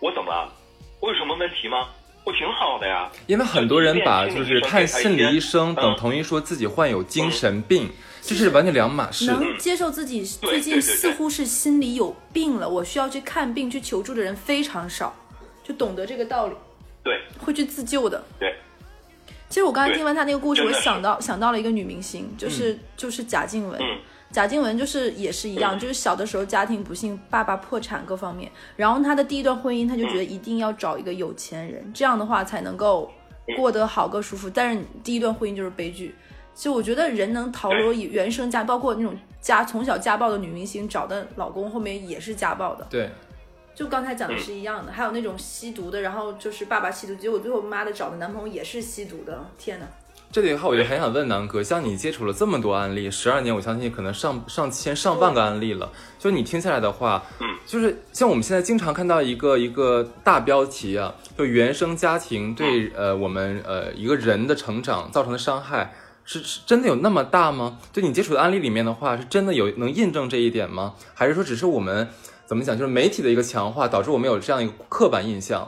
[0.00, 0.50] 我怎么了？
[0.98, 1.88] 我有什么问题吗？
[2.24, 3.12] 我挺好的呀。
[3.26, 7.90] 因为很多人把就是看心理医生等嗯同于说自己患有精神病，
[8.22, 9.26] 这是完全两码事。
[9.26, 15.14] 能接受自己最近似乎是心里有病了，我需要去看病去求助的人非常少，
[15.66, 16.54] 就懂得这个道理，
[17.02, 18.22] 对会去自救的。
[18.38, 18.54] 对，
[19.48, 23.76] 其实我刚才听完他那个故事，我想到想到了一个女明星，就是、就是贾静雯。
[23.80, 23.98] 嗯
[24.32, 33.10] 贾静雯就是也是一样，嗯就是小的时候家庭不幸，爸爸破产各方面，然后她的第一段婚姻，她就觉得一定要找一个有钱人，这样的话才能够
[33.56, 34.50] 过得好个舒服。
[34.50, 36.14] 但是第一段婚姻就是悲剧。
[36.54, 42.84] 其实我觉得人能逃脱原生家，包括那种家从小家暴的女明星，找的老公后面也是家暴的。
[42.90, 43.08] 对，
[43.76, 49.86] 就刚才讲的是一样的，还有那种吸毒的，然后就是爸爸吸毒，结果最后妈的找的男朋友也是吸毒的，天哪！
[50.32, 55.92] 这里的话，我就很想问南哥，像你接触了这么多案例，十二年，我相信可能上上千上万个案例了。
[56.18, 65.94] 就你听下来的话，嗯，就是像我们现在经常看到一个一个大标题啊，就原生家庭对呃我们呃一个人的成长造成的伤害。
[66.28, 67.78] 是是真的有那么大吗？
[67.92, 70.94] 对你接触的案例里面的话，是真的有能印证这一点吗？
[71.14, 72.08] 还是说只是我们
[72.46, 75.66] 怎么讲，就是媒体的一个强化，导致我们有这样一个刻板印象。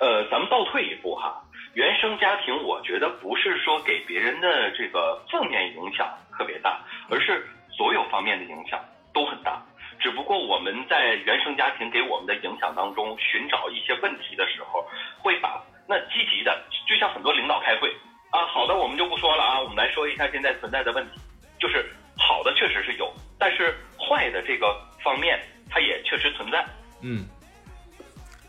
[0.00, 1.40] 呃，咱们倒退一步哈，
[1.74, 8.80] 原生家庭，我觉得不是说给别人的这个负面影响特别大，而是所有方面的影响
[9.14, 9.62] 都很大。
[10.00, 14.84] 只不过我们在原生家庭给我们的影响当中寻找一些问题的时候，
[15.22, 17.88] 会把那积极的，就像很多领导开会
[18.30, 21.20] 啊，好的我们就不说了啊，我们来说一下现在存在的问题，
[21.60, 26.64] 就是好的确实是有，但是坏的这个方面它也确实存在。
[27.00, 27.26] 嗯，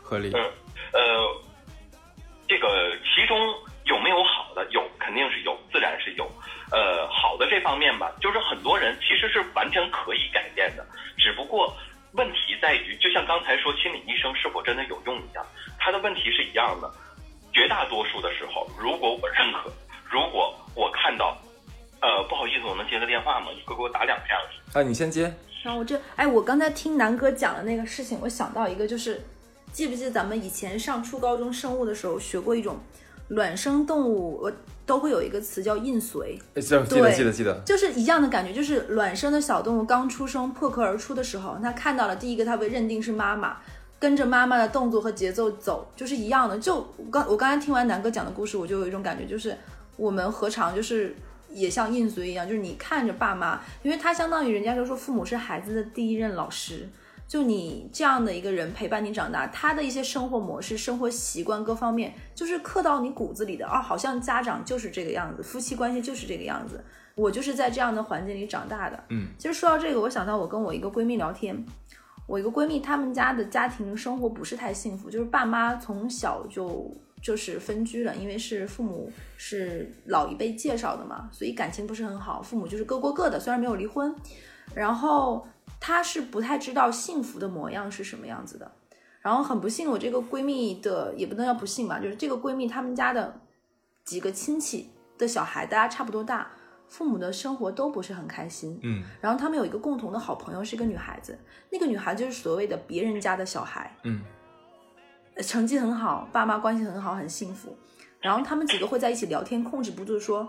[0.02, 0.32] 合理。
[0.34, 0.41] 嗯，
[0.93, 1.41] 呃，
[2.47, 3.38] 这个其中
[3.86, 4.65] 有没有好的？
[4.71, 6.30] 有，肯定是有，自然是有。
[6.71, 10.86] 呃，好的这方面吧，就是很多人其实是完全可以改变的，
[11.17, 11.76] 只不过
[12.13, 15.45] 问题在于，就像刚才说心理医生是否真的有用一样，
[15.80, 16.91] 他的问题是一样的。
[17.54, 19.71] 绝大多数的时候，如果我认可，
[20.10, 21.38] 如果我看到，
[22.03, 23.47] 呃，不好意思，我能接个电话吗？
[23.55, 24.35] 你快给我打两下。
[24.77, 25.33] 啊，你先接。
[25.63, 29.21] 然后我这，哎，我刚才听南哥讲的那个事情，我想到一个，就是
[29.71, 32.77] 记不记得咱们以前上初高中生物的时候学过一种
[33.29, 34.51] 卵生动物，我。
[34.85, 43.55] 都会有一个词叫印随，记得记得记得，就是一样的感觉，就是卵生的小动物刚出生破壳而出的时候，它看到了第一个，它会认定是妈妈，
[43.97, 46.59] 跟着妈妈的动作和节奏走，就是一样的。
[46.59, 49.57] 就我刚我刚才听完南哥讲的故事，我就有一种感觉，就是
[49.95, 51.15] 我们何尝就是
[51.53, 56.89] 也像印随一样，就是你看着爸妈，因为他相当于人家就说父母是孩子的第一任老师。
[57.25, 66.83] 就你这样的一个人陪伴你长大，他的一些生活模式、生活习惯各方面，就是刻到你骨子里的啊，好像家长就是这个样子，夫妻关系就是这个样子。
[67.15, 69.03] 我就是在这样的环境里长大的。
[69.09, 71.65] 嗯，其实说到这个，我想到我跟我一个闺蜜聊天，
[72.27, 76.91] 我一个闺蜜她们家的家庭生活不是太幸福，就是爸妈从小就
[77.23, 84.13] 就是分居了，因为是父母是老一辈介绍的嘛，所以感情不是很好，父母就是各过各的，虽然没有离婚，
[84.75, 85.47] 然后。
[85.79, 88.71] 她是不太知道幸福的模样是什么样子的，
[89.19, 93.41] 然后很不幸，我这个闺蜜的也不能叫不幸吧，就是这个闺蜜她们家的
[94.05, 96.51] 几个亲戚的小孩，大家差不多大，
[96.88, 101.38] 父母的生活都不是很开心，嗯，然后他们有一个共同的好朋友是一个女孩子，
[101.69, 104.21] 那个女孩就是所谓的别人家的小孩，嗯，
[105.41, 107.76] 成绩很好，爸妈关系很好，很幸福，
[108.19, 110.48] 然后他们几个会在一起聊天，控制不住说。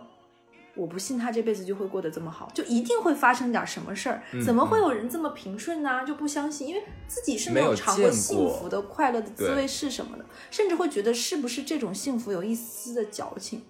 [0.77, 4.21] 我不信他这辈子就会过得这么好，就一定会发生点什么事儿。
[4.45, 6.05] 怎么会有人这么平顺呢？
[6.05, 13.63] 就不相信，因为自己是没有尝过幸福的快乐的滋味是什么的，甚至会觉得是不是这种幸福有一丝的矫情。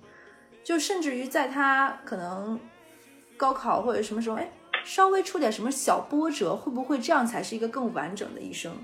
[0.64, 2.58] 就甚至于在他可能
[3.36, 4.50] 高考或者什么时候，哎，
[4.82, 8.74] 稍微出点什么小波折，会不会这样才是一个更完整的一生？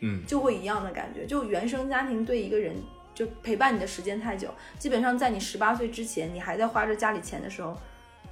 [0.00, 1.26] 嗯，就会一样的感觉。
[1.26, 2.74] 就原生家庭对一个人。
[3.16, 4.46] 就陪伴你的时间太久，
[4.78, 7.74] 基本上在你十八岁之前，你还在花着家里钱的时候，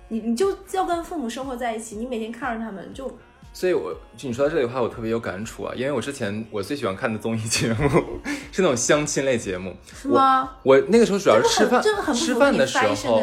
[0.09, 3.11] 你你就要跟父母生活在一起，你每天看着他们就。
[3.55, 7.89] 所以，我就你说到这里的话，我特别有感触啊，因为我之前我最喜欢看的综艺节目
[8.53, 10.51] 是那种相亲类节目，是吗？
[10.63, 13.23] 我那个时候主要是吃饭，吃饭的时候，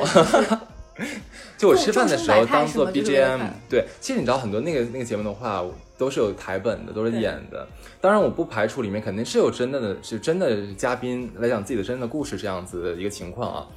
[1.58, 3.40] 就我吃饭的时候当做 BGM。
[3.70, 5.64] 对，其实你知道很多那个那个节目的话。
[5.98, 7.68] 都是有台本的，都是演的。
[8.02, 13.68] 当然，我不排除里面肯定是有真的的，是真的嘉宾来讲自己的真的故事这样子的一个情况啊。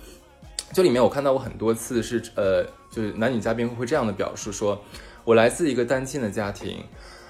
[0.73, 4.83] 就里面我看到过很多次是，呃，就是男女嘉宾会这样的表述：说
[5.23, 6.83] 我来自一个单亲的家庭，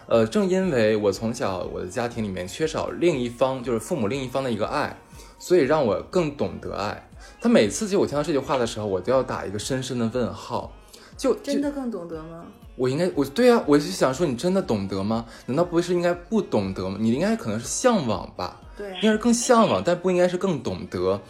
[0.07, 4.97] 呃，正因为我从小我的家庭里面缺少另一方，就是父母另一方的一个爱，
[5.41, 7.09] 所以让我更懂得爱。
[7.45, 10.73] 他每次就我听到这句话的时候，我都要打一个深深的问号。
[11.15, 12.47] 就真的更懂得吗？
[12.75, 15.27] 我应该，我对啊，我就想说，你真的懂得吗？
[15.45, 16.97] 难道不是应该不懂得吗？
[16.99, 18.59] 你应该可能是向往吧？
[18.79, 21.21] 对，应该是更向往，但不应该是更懂得。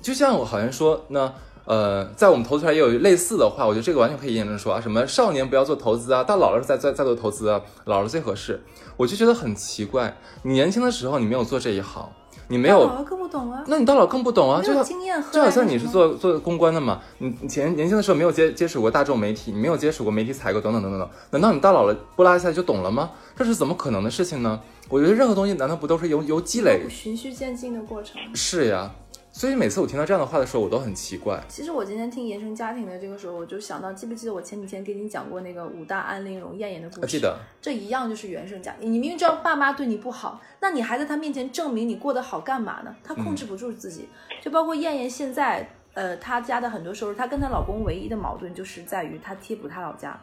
[0.00, 1.30] 就像我好像说，那
[1.66, 8.58] 呃，在我们投资圈也有类似的话，我觉得这个完全可以验证说啊，什么少年不要做投资啊，到老了再再再做投资啊，老了最合适。
[8.96, 12.10] 我就觉得很奇怪，你年轻的时候你没有做这一行。
[12.48, 13.62] 你没有，更不懂啊。
[13.66, 23.10] 那你到老更不懂啊，就经验就好像你是做做公关的嘛，你以前年轻的时候没有接接触过大众媒体，你没有接触过媒体采购等等等等等，难道你到老了不拉一下就懂了吗？
[23.36, 24.60] 这是怎么可能的事情呢？
[24.88, 28.16] 我觉得任何东西难道不都是由由积累、循序渐进的过程？
[28.34, 28.90] 是呀。
[29.38, 31.40] 所以每次我听到这样的话的时候，我都很奇怪。
[31.46, 37.06] 其实我今天听原生家庭的这个时候，我就想到，记不记得我前几天给你讲过那个武大安陵容艳艳的故事？
[37.06, 37.38] 记得。
[37.62, 38.92] 这一样就是原生家庭。
[38.92, 42.92] 你明明知道爸妈对你不好，那你还在他面前证明你过得好干嘛呢？
[43.04, 44.08] 她控制不住自己。
[44.42, 50.20] 就包括艳艳现在，呃，她家的很多收入，她跟她老公唯一的矛盾就是在于她贴补她老家。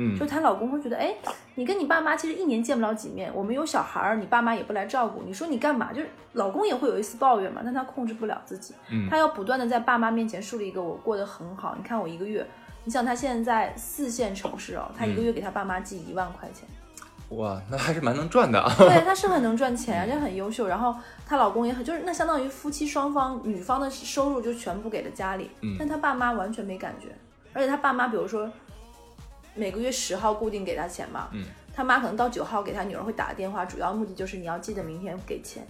[0.00, 1.14] 嗯，就她老公会觉得，哎，
[1.56, 5.92] 你跟你爸妈其实一年见不了几面，我们有小孩儿，你爸妈也不来照顾，你说你干嘛？
[5.92, 12.46] 就是老公也会有一丝抱怨嘛，但他控制不了自己，嗯，他要不断的在爸妈面前树立一个我过得很好，你看我一个月，
[12.84, 16.66] 你想他现在在四线城市哦，他一个月给他爸妈寄一万块钱。
[17.36, 18.74] 哇，那还是蛮能赚的啊。
[18.76, 20.66] 对，他是很能赚钱，而且很优秀。
[20.66, 20.92] 然后
[21.24, 27.06] 她老公也很，就是那相当于夫妻双方女方的收入就全部给了家里，嗯但她爸妈完全没感觉。
[27.52, 28.50] 而且她爸妈，比如说
[29.60, 31.44] 每个月十号固定给他钱嘛，嗯，
[31.76, 35.62] 他妈可能到九号给他女儿会打个电话，主要目的就是你要记得明天给钱，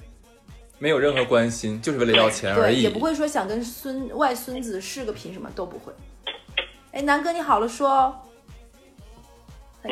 [0.78, 2.82] 没有任何关心，就是为了要钱而对，已。
[2.82, 5.92] 也不会说想跟孙外孙子视个频什么都不会。
[6.92, 8.14] 哎，南哥你好了说
[9.82, 9.90] 嗯，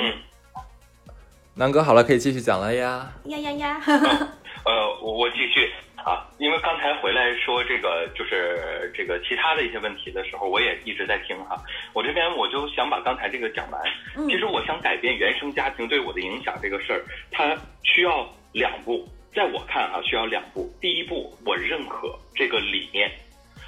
[1.54, 3.12] 南哥好了，可以继续讲了呀。
[3.24, 3.82] 呀呀呀！
[4.64, 5.72] 呃，我我继续
[6.04, 11.56] 啊，因为刚才回来说这个就是这个其他的一些问题的时候，我也一直在听哈。
[11.92, 13.80] 我这边我就想把刚才这个讲完。
[14.16, 20.70] 嗯其实我想改变原生家庭对我的影响这个事儿，它需要两步，在我看啊，需要两步。
[20.80, 23.10] 第一步，我认可这个理念，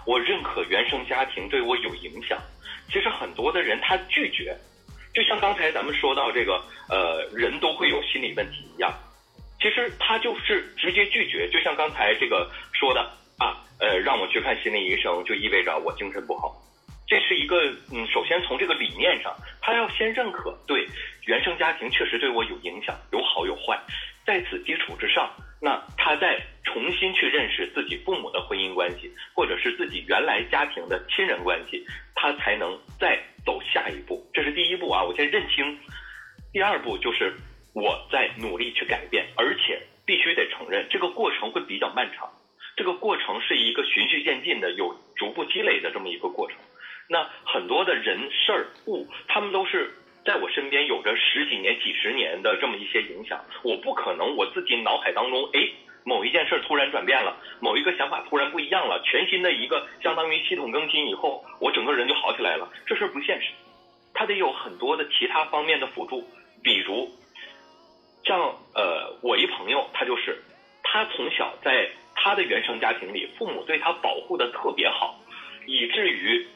[0.06, 2.38] 我认可原生家庭对我有影响。
[2.88, 4.56] 其实很多的人他拒绝，
[5.12, 8.92] 就像刚才咱们说到这个，呃，人都会有心理问题一样。
[9.60, 13.00] 其实他就是直接拒绝，就像刚才这个说的
[13.38, 16.56] 啊，呃，让我去看心理医生，就意味着我精神不好。
[17.06, 17.56] 这是一个，
[17.92, 20.86] 嗯，首先从这个理念上，他要先认可，对
[21.26, 23.78] 原生家庭确实对我有影响，有好有坏。
[24.24, 25.28] 在此基础之上，
[25.60, 34.24] 那他再重新去认识自己父母的婚姻关系，或者是自己原来家庭的亲人关系，他才能再走下一步。
[34.32, 35.76] 这是第一步啊，我先认清。
[36.52, 37.34] 第二步就是
[37.72, 42.28] 我在努力去改变，而且必须得承认，这个过程会比较漫长。
[42.76, 46.56] 这个过程是一个循序渐进的，有逐步积累的这么一个过程。
[47.08, 49.92] 那很多的人事儿物，他们都是
[50.24, 53.44] 在我身边有着十几年、几十年的这么一些影响。
[53.62, 55.68] 我不可能我自己脑海当中，哎，
[56.04, 63.48] 某一件事突然转变了，某一个想法突然不一样了，全新的一个相当于系统更新以后，我整个人就好起来了，这事儿不现实。
[64.14, 66.24] 它得有很多的其他方面的辅助，
[66.62, 67.10] 比如
[68.24, 68.38] 像
[68.74, 70.42] 呃，我一朋友，他就是
[70.82, 75.18] 他从小在他的原生家庭里，父母对他保护的特别好，
[75.66, 76.46] 以至于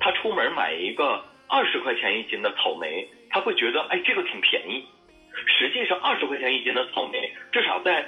[0.00, 4.84] 他出门买一个二十块钱一斤的草莓，他会觉得哎这个挺便宜。
[5.46, 8.06] 实际上二十块钱一斤的草莓，至少在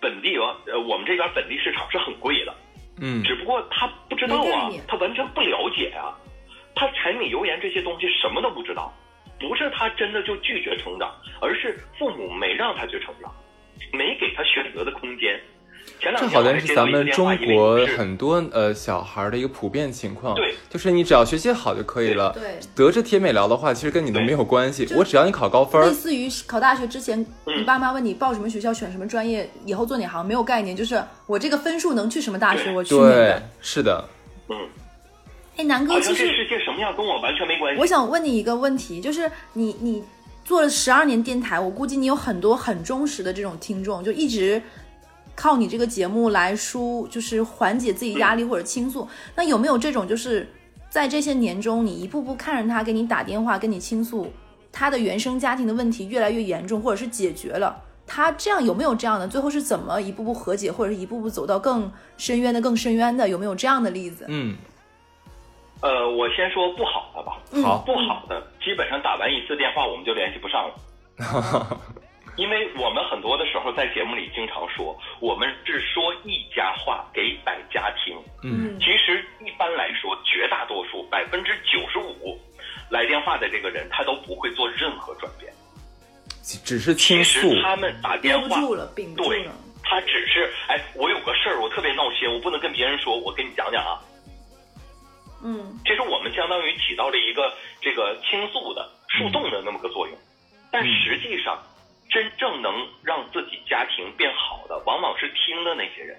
[0.00, 2.54] 本地哦，呃我们这边本地市场是很贵的。
[3.00, 6.14] 嗯，只不过他不知道啊他完全不了解啊，
[6.76, 8.92] 他柴米油盐这些东西什么都不知道，
[9.48, 13.32] 不是他真的就拒绝成长，而是父母没让他去成长，
[13.92, 15.40] 没给他选择的空间。
[16.00, 22.32] 前两这好像是咱们中国很多呃小孩的一个普遍情况，对，就是你只要学习好就可以了。
[22.32, 34.08] 对，德智体美劳的话，其实跟你都没有关系，我只要你考高分儿类，似于考大学之前，嗯你爸妈问你报什么学校、选什么专业、以后做哪行，没有概念，就是我这个分数能去什么大学，我去哪对。，是的，
[34.48, 34.56] 嗯，
[35.56, 37.80] 哎，南哥，其实像这世界什么样跟我完全没关系。
[37.80, 40.02] 我想问你一个问题，就是你你
[40.44, 44.60] 做了十二年电台，我估计你有很多很忠实的这种听众，就一直
[45.34, 49.08] 靠你这个节目来抒，就是缓解自己压力或者倾诉。
[49.36, 50.48] 那有没有这种，就是
[50.90, 54.32] 在这些年中，你一步步看着他给你打电话，跟你倾诉
[54.72, 57.80] 他的原生家庭的问题越来越严重，或者是解决了？
[58.06, 59.26] 他这样有没有这样的？
[59.26, 63.26] 最后是怎么一步步和解，或者是一步步走到更深渊的、更深渊的？
[63.28, 64.26] 有没有这样的例子？
[64.28, 64.54] 嗯，
[65.84, 67.36] 呃，我先说不好的吧。
[67.52, 71.78] 嗯好，不好的，基本上打完一次电话我们就联系不上了。
[72.36, 78.16] 因为我们很多的时候在节目里经常说，我们是说一家话给百家听。
[78.42, 82.40] 嗯，其实一般来说，绝大多数百分之九十五
[82.88, 85.52] 来电话的这个人，他都不会做任何转变。
[86.64, 89.46] 只是倾其实，他们打电话，住了，屏不住对。
[89.84, 94.00] 他只是哎，我有个事儿，我特别闹心，我不能跟别人说，我跟你讲讲啊。
[95.44, 100.16] 嗯其实我们相当于起到了一个这个倾诉的、树洞的那么个作用，
[100.72, 101.62] 但实际上，
[102.10, 106.18] 真正能让自己家庭变好的，往往是听的那些人，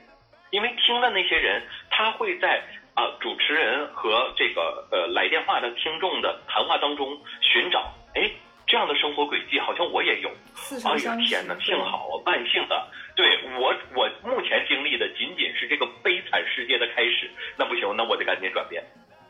[0.51, 2.63] 因为听的那些人，他会在
[2.93, 8.31] 啊、主持人和这个呃来电话的听众的谈话当中寻找，哎，
[8.65, 11.17] 这样的生活轨迹好像我也有，似哎呀。
[11.27, 12.87] 天哪，幸好啊，万幸的。
[13.15, 17.29] 对我，我目前经历的仅仅是这个悲惨世界的开始。
[17.57, 18.83] 那不行，那我得赶紧转变。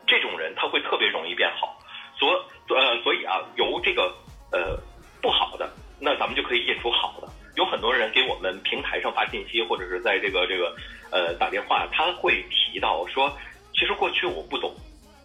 [0.07, 1.77] 这种人他会特别容易变好，
[2.17, 2.29] 所
[2.75, 4.03] 呃，所以啊，由这个
[4.51, 4.79] 呃
[5.21, 7.27] 不好的，那咱们就可以引出好的。
[7.55, 10.75] 有很多人给我们平台上发信息，或者是在这个这个
[11.11, 13.31] 呃打电话，他会提到说，
[13.73, 14.75] 其实过去我不懂。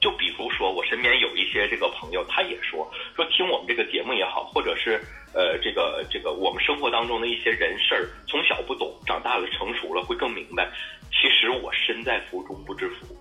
[0.00, 4.98] 就比如说，我身边有一些这个朋友，他也说说听我们这个节目也好，或者是
[5.34, 10.70] 呃这个这个我们生活当中的一些人事儿，从小不懂，长大了成熟了会更明白。
[11.12, 13.14] 其实我身在福中不知福，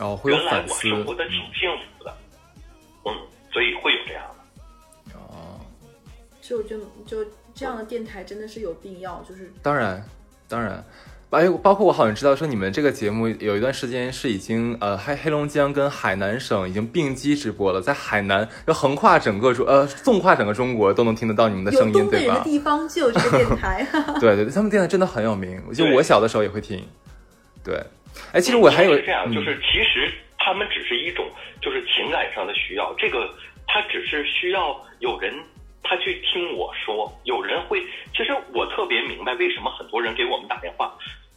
[0.00, 2.14] 哦，会有原来我的挺幸福的。
[3.52, 5.14] 所以会有这样的。
[5.14, 5.60] 哦，
[6.42, 7.24] 就就就
[7.54, 10.04] 这样的电台真的是有必要，就是当然，
[10.48, 10.84] 当然。
[11.30, 22.04] 哎，包括我好像知道说你们这个节目有一段时间是已经呃，黑黑龙江跟海南省已经并机直播了，在海南要横跨整个中呃，纵跨整个中国都能听得到你们的声音，对吧？
[22.04, 23.84] 有东北人的地方就有这个电台。
[24.20, 26.86] 对对，他们电台真的很有名，就我小的时候也会听。
[27.64, 27.82] 对，
[28.32, 31.26] 哎，其实我还有这样，就是其实他们只是一种
[31.60, 33.28] 就是情感上的需要，这个
[33.66, 35.34] 他只是需要有人。
[35.86, 37.78] 他去听我说，有人会，
[38.16, 40.90] 其实我特别明白为什么很多人给我们打电话，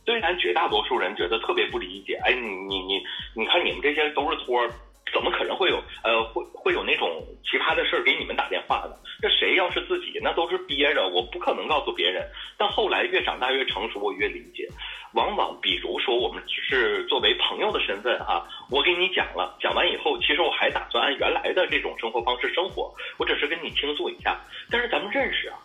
[0.06, 3.04] 虽然绝大多数人觉得特别不理解，哎，你你你，
[3.36, 4.72] 你看你们这些都是托儿。
[5.14, 8.96] 怎么可能会有呃会会有那种奇葩的事儿给你们打电话呢？
[9.22, 12.28] 这谁要是自己那都是憋着，我不可能告诉别人。
[12.58, 14.68] 但后来越长大越成熟，我越理解。
[15.14, 24.40] 往往比如说我们只是作为朋友的身份哈，我给你讲了，讲完以后，其实我还打算按原来的这种生活方式生活，我只是跟你倾诉一下。
[24.70, 25.58] 但是咱们认识啊，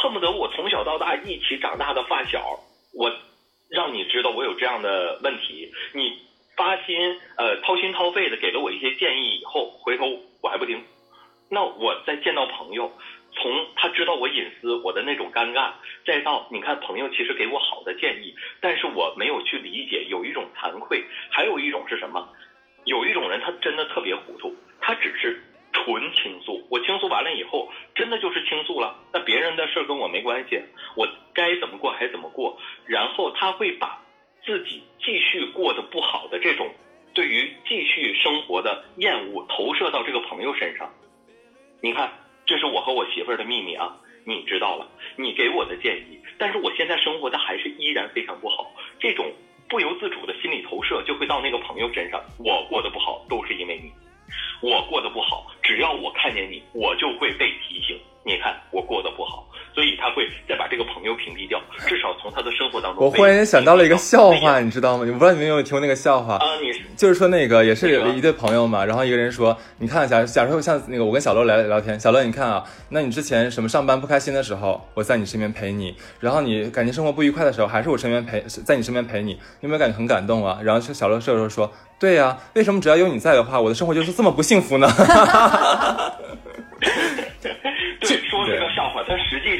[0.00, 2.58] 恨不得我从小到大一起长大的发小，
[2.94, 3.12] 我
[3.68, 6.31] 让你知道我有这样的问题，你。
[6.56, 10.04] 发心，呃，掏心掏肺的给了我一些建议以后，回头
[10.42, 10.82] 我还不听，
[11.48, 12.90] 那我再见到朋友，
[13.32, 15.72] 从他知道我隐私，我的那种尴尬，
[16.04, 22.22] 再到你看朋友其实给我好的建议，但是我没有去理解，有一种惭愧，还有一种是什么？
[22.84, 25.40] 有一种人他真的特别糊涂，他只是
[25.72, 30.60] 纯倾诉，我倾诉完了以后，真的就是倾诉了，那别人的事跟我没关系，
[30.96, 34.01] 我该怎么过还怎么过，然后他会把。
[34.44, 36.68] 自己继续过得不好的这种，
[37.14, 40.90] 对于继续生活的厌恶投射到这个朋友身上，
[41.80, 42.10] 你看，
[42.44, 49.32] 这是我和我媳妇儿的秘密啊，你知道了，你给我的建议，但是我现在生活的还是依然非常不好，这种
[49.68, 53.92] 不由自主的心理投射就会到那个朋友身上，我过得不好都是因为你，
[54.60, 59.46] 我过得不好，只要我看见你，我就会被提醒，你看我过得不好。
[59.74, 63.04] 所以他会再把这个朋友屏蔽掉，至少从他的生活当中。
[63.04, 65.04] 我忽然间想到了一个笑话，你知道吗？
[65.06, 66.46] 我不知道你们有没有听过那个笑话啊？
[66.60, 84.86] 你就是说那个也是有一对朋友嘛，然后一个人说：“你看，假假如像那个我跟小乐聊聊天，小乐你看啊，那你之前什么上班不开心的时候，我在你身边陪你；然后你感情生活不愉快的时候，还是我身边陪，在你身边陪你，有没有感觉很感动啊？”然后小乐这时候说：“对呀，为什么只要有你在的话，我的生活就是这么不幸福呢？”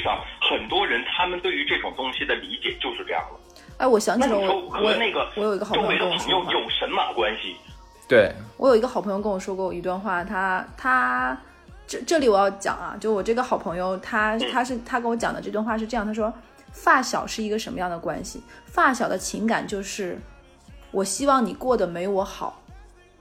[0.02, 3.38] 上很多人他们对于这种东西的理解就是这样了。
[3.78, 7.56] 哎，我想起了我我那个我有一个好朋友跟我说有神马关系？
[8.08, 11.36] 对，我有一个好朋友跟我说过一段话，他他
[11.86, 16.32] 这这里我要讲啊，就我这个好朋友，他他是他跟我讲的这段话是这样，他说
[16.72, 18.42] 发小是一个什么样的关系？
[18.66, 20.20] 发小的情感就是
[20.90, 22.60] 我希望你过得没我好，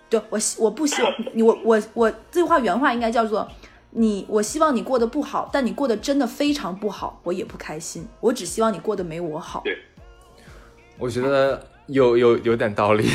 [0.09, 3.47] 对我希我不希望你我我我这句话原话应该叫做。
[3.91, 8.07] 你，我希望你过得不好，但你过得真的非常不好，我也不开心。
[8.19, 9.61] 我只希望你过得没我好。
[9.63, 9.77] 对，
[10.97, 13.03] 我觉得有有有点道理。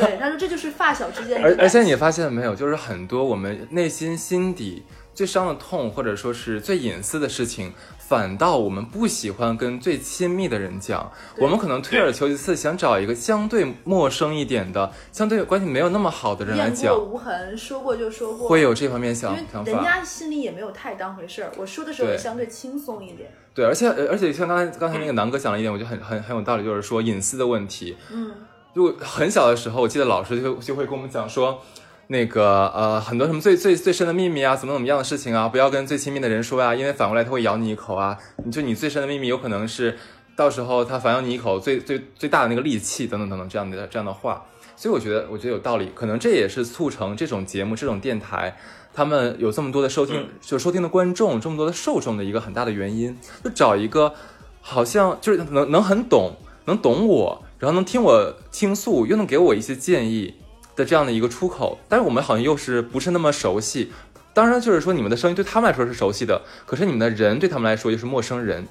[0.00, 1.42] 对，他说这就是发小之间。
[1.42, 4.82] 而而且你发现了没有，就是很多我们内心心底
[5.14, 7.72] 最伤的痛，或者说是最隐私的事情。
[8.06, 16.94] 反倒我们不喜欢跟最亲密的人讲，我们可能退而求其次，想找一个相对陌生一点的、相对关系没有那么好的人来讲。
[16.94, 19.72] 无痕，说过就说过，会有这方面想想法。
[19.72, 23.30] 人家心里也没有太当回事儿，我说的时候也相对轻松一点。
[23.54, 27.96] 对，而且而且像刚才刚才那个南哥讲了一点，我觉得很很很有道理，就是说隐私的问题。
[28.12, 28.32] 嗯，
[28.74, 31.62] 就很小的时候，我记得老师就就会跟我们讲说。
[32.08, 38.18] 那个呃，很多什么最最最深的秘密啊，怎么怎么样的事情啊，不要跟最亲密的人说呀，因为反过来他会咬你一口啊。
[38.44, 39.96] 你就你最深的秘密，有可能是
[40.36, 44.44] 到时候他反咬你一口最最最大的那个利器，等等等等这样的这样的话。
[44.76, 48.56] 所以我觉得我觉得有道理，可能这也是促成这种节目、这种电台，
[48.92, 54.12] 他们有这么多的收听，就收听的观众，这么多的受众的一个很大的原因，就找一个
[54.60, 56.36] 好像就是能能很懂，
[56.66, 60.34] 能懂我，然后能听我倾诉，又能给我一些建议。
[60.76, 63.92] 的这样的一个出口，但是我们好像又是不是那么熟悉。
[64.32, 68.66] 当然，就是说你们的声音对他们来说是熟悉的，可是你们的人对他们来说又是陌生人。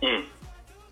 [0.00, 0.22] 嗯，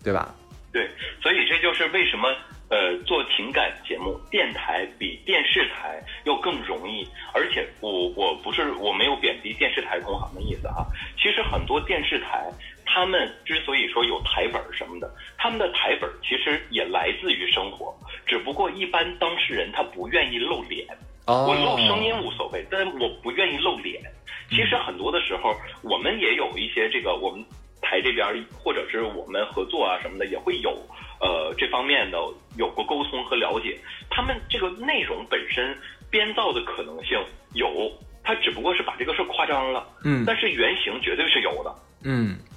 [0.03, 0.35] 对吧？
[0.73, 0.89] 对，
[1.21, 2.27] 所以这就是为什么
[2.69, 7.07] 呃做情感节目，电台比电视台又更容易。
[7.33, 10.83] 而且我我不是我没有贬低电视台同行的意思啊，
[11.17, 12.51] 其实很多电视台。
[12.95, 17.93] 他们之所以说有台本什么的，他们的台本其实也来自于生活，
[18.25, 20.87] 只不过一般当事人他不愿意露脸。
[21.27, 24.01] 我露声音无所谓，但我不愿意露脸。
[24.49, 27.43] 其实很多的时候，我们也有一些这个，我们
[27.81, 28.25] 台这边
[28.63, 30.71] 或者是我们合作啊什么的，也会有
[31.19, 32.17] 呃这方面的
[32.57, 33.77] 有过沟通和了解。
[34.09, 35.77] 他们这个内容本身
[36.09, 37.21] 编造的可能性
[37.55, 37.91] 有。
[38.23, 42.54] 他只不过是把这个事儿夸张了，嗯但是原型绝对是有的，嗯，哦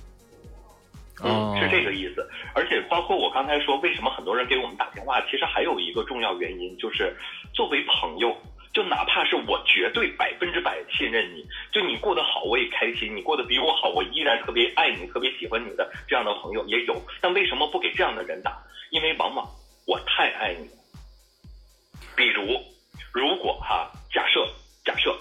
[1.25, 2.29] 嗯，是这个意思。
[2.55, 7.17] 而且包括我刚才说，为什么很多人给我们打电话，其实还有一个重要原因，就是
[7.53, 8.37] 作为朋友，
[8.73, 16.95] 就哪怕是我绝对百分之百信任你，就你过得好我也开心，你过得比我好，我依然特别爱你，特别喜欢你的这样的朋友也有。
[17.21, 18.57] 但为什么不给这样的人打？
[18.91, 19.47] 因为往往
[19.87, 20.75] 我太爱你了。
[22.17, 22.61] 比如，
[23.13, 24.47] 如果哈，假设
[24.85, 25.17] 假设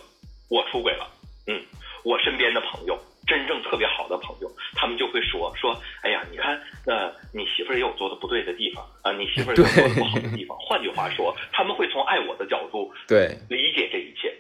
[0.50, 1.08] 我出轨了，
[1.48, 1.62] 嗯，
[2.04, 2.98] 我身边的朋友，
[3.28, 10.58] 真正特别好的朋友，他们就会说说，哎呀，你看，呃，你媳妇儿也有做的不对的地方啊，你媳妇儿也有做的不好的地方。
[10.64, 14.34] 换句话说，他们会从爱我的角度对，理解这一切，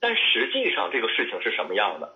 [0.00, 2.08] 但实际上这个事情是什么样的，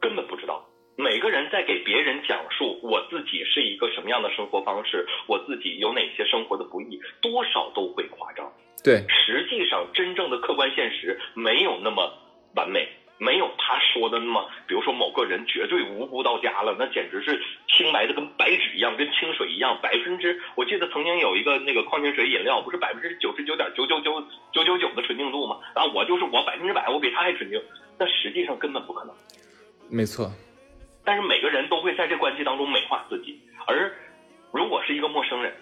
[0.00, 0.66] 根本不知道。
[0.96, 8.52] 每个人在给别人讲述我自己是一个什么样的生活方式，我自己有哪些生活的不易，多少都会夸张。
[8.84, 12.12] 对，实际上，真正的客观现实没有那么
[12.54, 12.86] 完美，
[13.20, 25.58] 没有他说的那么，比如说某个人绝对无辜到家了，那简直是清白的跟白纸一样，跟清水一样，百分之，我记得曾经有一个那个矿泉水饮料，不是百分之九十九点九九九九九九的纯净度吗？
[25.74, 27.62] 啊，我就是我百分之百，我比他还纯净，
[27.98, 29.14] 那实际上根本不可能。
[29.90, 30.32] 没错，
[31.04, 33.92] 但是每个人都会在这关系当中美化自己，而
[34.50, 35.52] 如果是一个陌生人，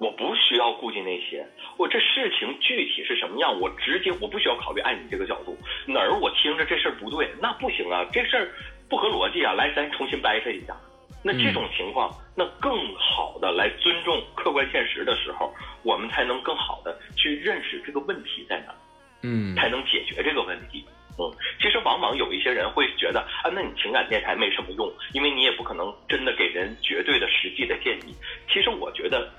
[0.00, 1.46] 我不需要顾及那些，
[1.76, 5.54] 我这事情具体是什么样，我直接我不需要考虑爱你这个角度，
[5.86, 8.48] 哪儿我听着这事儿不对，那不行啊，这事儿
[8.88, 10.74] 不合逻辑啊，来咱重新掰扯一下。
[11.22, 18.74] 那这种情况，那更好的来尊重客观现实的时候，我们才能更好的去认识这个问题在哪儿。
[19.22, 20.82] 嗯才能解决这个问题。
[21.18, 21.30] 嗯，
[21.60, 28.14] 其实往往有一些人会觉得啊，那你情感电台没什么用，因为你也不可能真的给人绝对的实际的建议。
[28.50, 29.30] 其实我觉得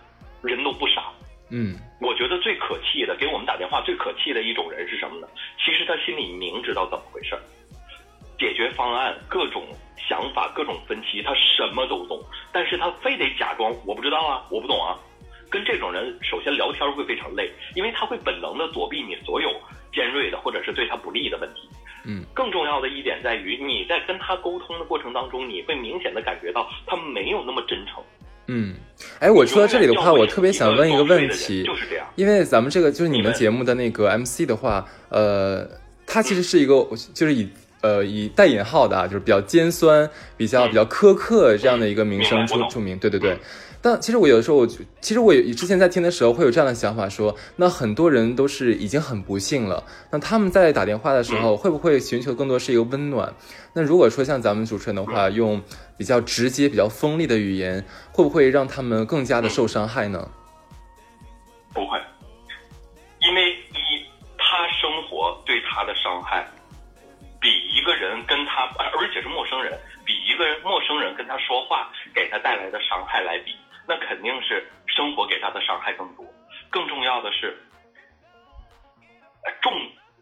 [0.44, 1.12] 人都不傻，
[1.50, 5.28] 嗯我觉得最可气的，给我们打电话最可气的一种人是什么呢？
[5.64, 7.42] 其实他心里明知道怎么回事儿，
[8.40, 9.64] 解决方案、各种
[10.10, 12.20] 想法、各种分析，他什么都懂，
[12.52, 14.98] 但是他非得假装我不知道啊，我不懂啊。
[15.50, 19.52] 跟这种人，首先聊天会非常累，因为他会本能的躲避你所有
[19.94, 21.70] 尖锐的或者是对他不利的问题。
[22.06, 28.02] 嗯，更重要的一点在于，你在跟他沟通的过程当中，你会明显的感觉到他没有那么真诚。
[28.54, 28.74] 嗯，
[29.20, 32.06] 哎，我说到这里的话，我特别想问一个问题，就是这样。
[32.16, 35.66] 因为咱们这个就是你们节目的那个 MC 的话，呃，
[36.06, 37.48] 他其实是一个就是以
[37.80, 42.98] 呃以带引号的啊，就是比较尖酸、比较比较苛刻这样的一个名声明白我懂出出名。
[42.98, 43.38] 对对对。
[43.82, 53.34] 但其实我有的时候，我其实我之前在听的时候会有这样的想法说，那很多人都是已经很不幸了，那他们在打电话的时候会不会寻求更多是一个温暖？
[53.74, 55.62] 那如果说像咱们主持人的话，用
[55.98, 60.30] 比较直接、比较锋利的语言，会不会让他们更加的受伤害呢？
[61.74, 61.98] 不会，
[63.22, 64.06] 因为一
[64.38, 66.46] 他生活对他的伤害，
[67.40, 68.66] 比一个人跟他，
[69.00, 73.56] 而且是陌生人，比一个人陌生人跟他说话给他带来的伤害来比，
[73.88, 76.26] 那肯定是生活给他的伤害更多。
[76.70, 77.58] 更重要的是，
[79.46, 79.74] 呃重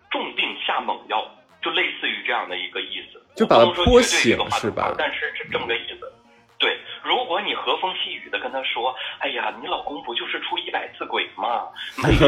[0.10, 1.30] 重病下猛药，
[1.62, 3.22] 就类似于这样的一个意思。
[3.36, 6.12] 就把他泼醒是吧但是是这么个意思。
[7.04, 11.68] 对，如果你和风细雨的跟他说：“哎呀，你老公不就是出一百次轨吗？
[12.04, 12.26] 没事，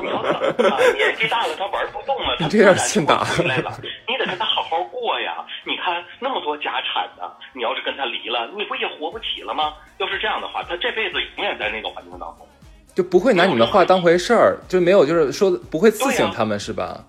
[0.00, 0.22] 你要
[0.56, 0.78] 怎么？
[0.94, 3.72] 年纪大了他玩不动了，他你 这样自然就打回来了。
[4.08, 5.44] 你得跟他好好过呀！
[5.64, 9.74] 你看那么多家产呢，你要是跟他离了，你不也活不起了吗？
[9.98, 12.46] 要是这样的话，他这辈子永远在那个环境当中。
[12.94, 17.02] 就不会拿你们的话当回事儿，就没有就是说不会刺醒他们是吧？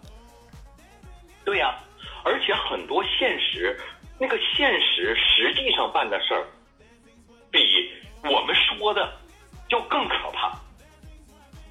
[1.44, 1.76] 对呀、
[2.24, 3.78] 而且很多现实，
[4.18, 6.44] 那个现实实际上办的事儿，
[7.54, 7.90] 比
[8.24, 9.14] 我们说的
[9.70, 10.52] 就更可怕。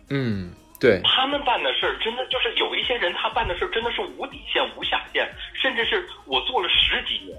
[0.09, 5.29] 嗯，对，他们办的事儿，真的就是有一些人，他办的事儿真的是无底线、无下限，
[5.61, 7.37] 甚至是我做了十几年，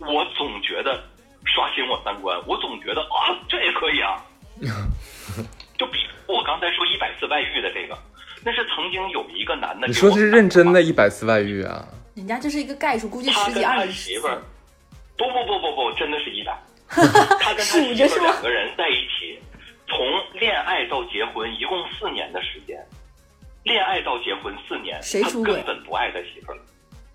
[0.00, 1.04] 我总觉得
[1.44, 4.24] 刷新我三观，我总觉得啊，这也可以啊。
[5.78, 7.98] 就比我刚才说一百次外遇的这个，
[8.44, 11.84] 那是曾经有一个男的，你说的是认真的，一百次外遇啊？
[12.14, 14.28] 人家这是一个概数，估计十几二十媳妇。
[14.28, 14.40] 儿，
[15.16, 16.56] 不不不不不，真的是一百。
[16.94, 19.38] 他跟他媳妇两个人在一起，
[19.86, 19.98] 从
[20.32, 22.78] 恋爱到结婚一共四年的时间，
[23.64, 26.58] 恋爱到结婚四年，他根本不爱他媳妇儿。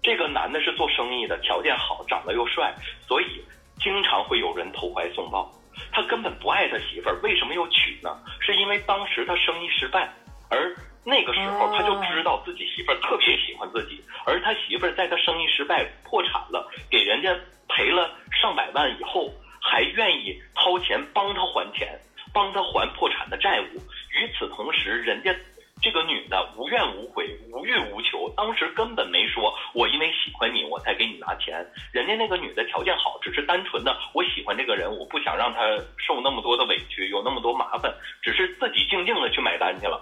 [0.01, 2.73] 这个男的是做生意的，条件好，长得又帅，
[3.07, 3.41] 所以
[3.79, 5.51] 经常会有人投怀送抱。
[5.91, 8.17] 他根本不爱他媳妇儿，为什么又娶呢？
[8.39, 10.09] 是因为当时他生意失败，
[10.49, 17.35] 而那个时候他就知道自己媳妇儿特别喜欢自己，而他媳妇儿在他生意失败破产了，给人家
[17.69, 18.09] 赔了
[18.41, 19.29] 上百万以后，
[19.69, 21.99] 还愿意掏钱帮他还钱，
[22.33, 23.79] 帮他还破产的债务。
[24.15, 25.35] 与此同时，人家
[25.81, 31.63] 这个女的无怨无悔、无欲无求，当时根本没说我因为喜欢你我才给你拿钱。
[31.91, 35.59] 人家那个女的条件好，只是单纯的我喜欢这个人，我不想让他
[35.97, 37.93] 受那么多的委屈，有那么多麻烦，
[38.23, 40.01] 只是自己静静的去买单去了，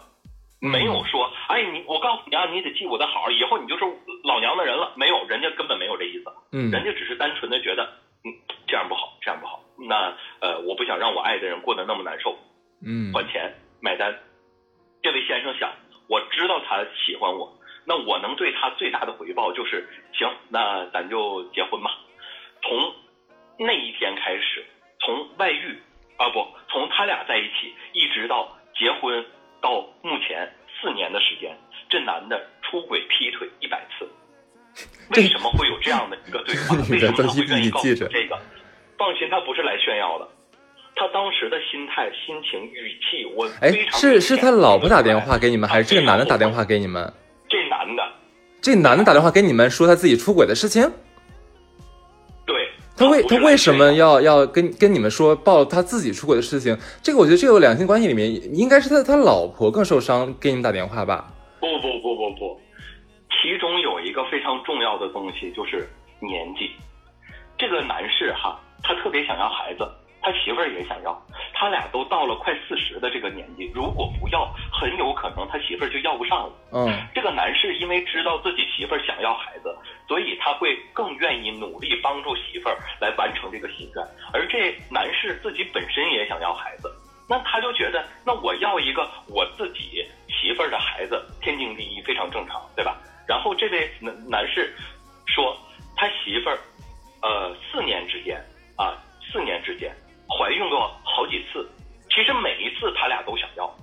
[0.62, 3.84] 没有说哎你我告诉你啊，你得记我的好，以后你就是
[4.24, 4.94] 老娘的人了。
[4.96, 7.90] 没有，人家根本没有这意思，嗯人家只是单纯的觉得
[8.26, 8.34] 嗯
[8.68, 9.62] 这样不好，这样不好。
[9.78, 12.38] 那呃我不想让我爱的人过得那么难受，
[12.86, 14.20] 嗯还钱买单。
[15.04, 15.72] 这位先生想，
[16.10, 21.92] 我知道他喜欢我，那我能对他最大的回报就是，行，那咱就结婚吧。
[22.64, 22.96] 从
[23.60, 24.66] 那一天开始，
[25.00, 25.80] 从外遇
[26.18, 29.24] 啊不，从他俩在一起一直到结婚
[29.62, 30.52] 到目前
[30.82, 31.56] 四年的时间，
[31.88, 34.10] 这男的出轨劈腿一百次。
[35.16, 36.76] 为什么会有这样的一个对话？
[36.90, 38.38] 为什么他会愿意着这个？
[38.98, 40.28] 放心，他不是来炫耀的。
[40.96, 47.14] 他当时的心态、心情、语气，我哎是是他老婆打电话给你们，还是这个男的打电话给你们？
[47.50, 48.04] 这男的，
[48.62, 50.90] 这男的打电话给你们说他自己出轨的事情？
[52.46, 56.78] 对他为他为什么要要跟跟你们说报他自己出轨的事情？
[57.04, 61.30] 这个我觉得这个两性关系里面应该是他他老婆更受伤，给你们打电话吧？
[61.60, 62.62] 不不不不不，
[63.30, 65.88] 其中有一个非常重要的东西就是
[66.20, 66.72] 年纪。
[67.58, 69.88] 这个男士哈，他特别想要孩子，
[70.22, 71.16] 他媳妇儿也想要，
[71.54, 76.54] 他俩都到了快四十的这个年纪，如果不要，很有可能他媳妇儿就要不上了。
[76.74, 79.74] 嗯这个男士因为知道自己媳妇儿想要孩子，
[80.08, 84.06] 所以他会更愿意努力帮助媳妇儿来完成这个心愿。
[84.34, 86.92] 而这男士自己本身也想要孩子，
[87.30, 92.98] 那他就觉得，那我要一个我自己媳妇儿的孩子，天经地义，非常正常，对吧？
[93.28, 94.74] 然后这位男男士
[95.28, 95.58] 说，
[95.96, 96.60] 他媳妇儿，
[97.22, 98.38] 呃，四年之间
[98.78, 98.98] 啊，
[99.32, 99.94] 四年之间
[100.28, 101.68] 怀孕过好几次，
[102.10, 103.74] 其实每一次他俩都想要，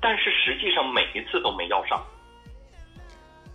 [0.00, 2.02] 但是实际上每一次都没要上。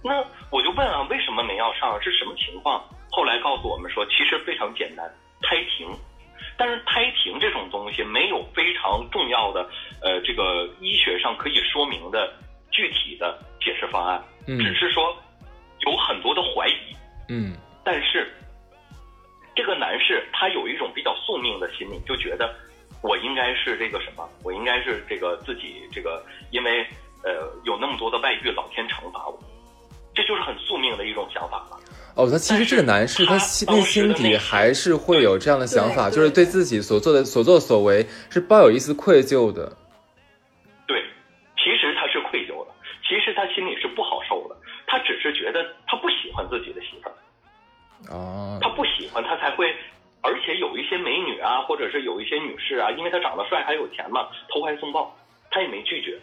[0.04, 2.02] 那我就问啊，为什么没要上？
[2.02, 2.84] 是什么情况？
[3.12, 5.06] 后来告诉我们说，其实非常简单，
[5.42, 5.88] 胎停。
[6.56, 9.70] 但是胎停这种东西没有非常重要的，
[10.02, 12.34] 呃，这个医学上可以说明的
[12.72, 15.16] 具体的解释方案，嗯只是说
[15.80, 16.96] 有很多的怀疑。
[17.30, 18.28] 嗯但是
[19.56, 22.54] 这个男士他有一种比较宿命的心理，就觉得
[23.02, 26.86] 我应该是这个什么，我应该是这个自己这个，因为
[27.24, 29.40] 呃有那么多的外遇，老天惩罚我，
[30.14, 31.80] 这就是很宿命的一种想法了。
[32.16, 33.34] 哦，他其实这个男士他
[33.72, 39.72] 内心底还是会有这样的想法，就是对对自己所做的所作所为是抱有一丝愧疚的。
[40.88, 41.00] 对，
[41.56, 42.72] 其实他是愧疚的，
[43.08, 44.47] 其实他心里是不好受的，
[44.88, 47.14] 他只是觉得他不喜欢自己的媳妇儿。
[48.10, 49.74] 哦他不喜欢，他才会，
[50.22, 55.16] 而且有一些美女啊，或者是有一些女士啊，因为他长得帅还有钱嘛，投怀送抱，
[55.52, 56.18] 他也没拒绝。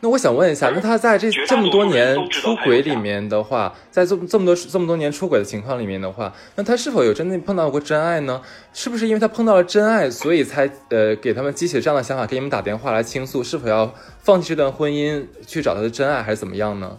[0.00, 8.40] 那我想问一下，那他在这这么多年出轨里面的话，在这么这么多这么多年出轨的情况里面的话，那他是否有真的碰到过真爱呢？
[8.72, 16.96] 是不是因为他碰到了真爱，所以才呃给他们激起这样的想法，给你们打电话来倾诉，是否要放弃这段婚姻去找他的真爱，还是怎么样呢？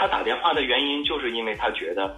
[0.00, 2.16] 他打电话的原因就是因为他觉得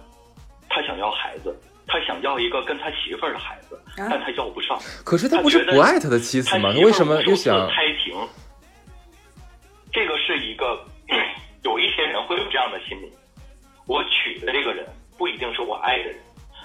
[0.69, 1.53] 他想要孩子，
[1.85, 4.79] 他想要一个跟他媳妇儿的孩子，啊但他要不上。
[5.03, 6.71] 可是他不是不爱他的妻子吗？
[6.71, 7.67] 他为什么又想？
[7.67, 8.15] 胎停？
[9.91, 10.79] 这个是一个
[11.63, 13.11] 有一些人会有这样的心理，
[13.85, 16.15] 我娶的这个人不一定是我爱的人，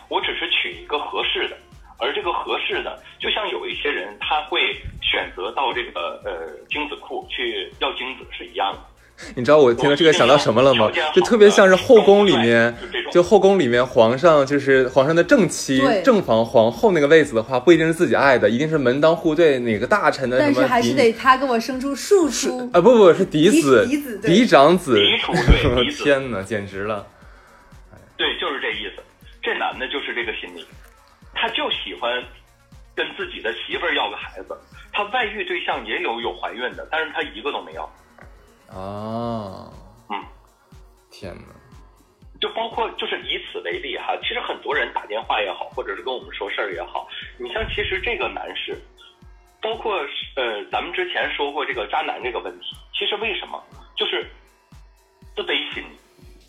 [0.08, 1.58] 我只是娶一个合适的，
[1.98, 8.80] 而这个合适的，就像有一些人他会选择到这个呃精子库去要精子是一样的。
[9.34, 10.90] 你知道我听到这个想到什么了吗？
[11.14, 12.74] 就特别像是后宫里面
[13.10, 22.70] 就后宫里面皇上就是皇上的正妻正房皇后那个位子的话，不一定是自己爱的，一定是门当户对哪个大臣的什么但是还是得他给我生出庶出。
[22.74, 27.06] 啊不不是嫡子嫡子嫡长子嫡出对 天哪，简直了！
[28.16, 29.02] 对，就是这意思。
[29.42, 30.66] 这男的就是这个心理，
[31.34, 32.22] 他就喜欢
[32.94, 34.56] 跟自己的媳妇儿要个孩子。
[34.92, 37.88] 他外遇对象也有有怀孕的，但是他一个都没要。
[38.68, 39.72] 啊，
[40.10, 40.16] 嗯，
[41.10, 41.42] 天哪！
[42.40, 48.80] 就包括就是以此为例哈，其实很多人打电话也好，或者是跟我们说事儿也好，你像其实这个男士，
[49.60, 49.96] 包括
[50.36, 53.60] 呃咱们之前说过这个渣男这个问题，其实为什么
[53.96, 54.24] 就是
[55.34, 55.88] 自卑心理。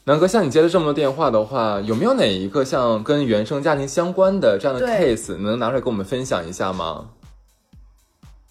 [0.05, 7.09] 南哥，像你接了这么多电话的话，有没有哪一个像跟原生家庭相关的这样的 case，能拿出来跟我们分享一下吗？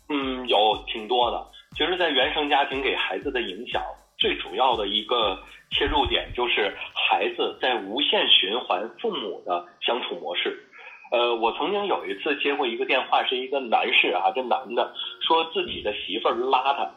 [0.08, 0.56] 嗯，有
[0.86, 1.46] 挺多的。
[1.78, 3.80] 其实，在原生家庭给孩子的影响，
[4.18, 5.38] 最主要的一个
[5.70, 10.58] 切入点就是孩子在无限循环父母的相处模式。
[11.12, 16.88] 呃，我曾经有一次接过一个电话，是一个男士啊，这男的说自己的媳妇儿邋遢，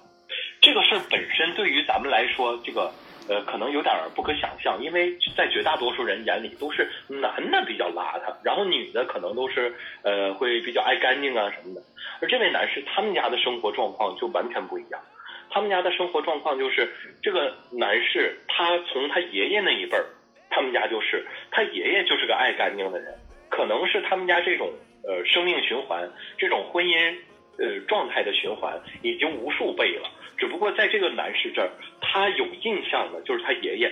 [0.59, 2.91] 这个事儿本身对于咱们来说，这个
[3.29, 11.81] 呃可能有点不可想象，因为在绝大多数人眼里都是男的比较邋遢，然后女的可能都是呃会比较爱干净啊什么的。
[12.21, 15.01] 而这位男士他们家的生活状况就完全不一样，
[15.49, 16.89] 他们家的生活状况就是
[17.21, 20.05] 这个男士他从他爷爷那一辈儿，
[20.49, 23.13] 他们家就是他爷爷就是个爱干净的人，
[23.49, 24.71] 可能是他们家这种
[25.03, 27.15] 呃生命循环这种婚姻
[27.57, 30.09] 呃状态的循环已经无数倍了。
[30.41, 31.69] 只不过在这个男士这儿，
[32.01, 33.91] 他有印象的就是他爷爷，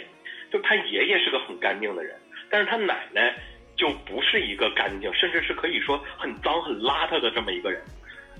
[0.51, 2.19] 就他爷爷是个很干净的人，
[2.49, 3.35] 但是他奶奶
[3.77, 7.79] 就不是一个干净，甚至是可以说很脏很邋遢的这么一个人。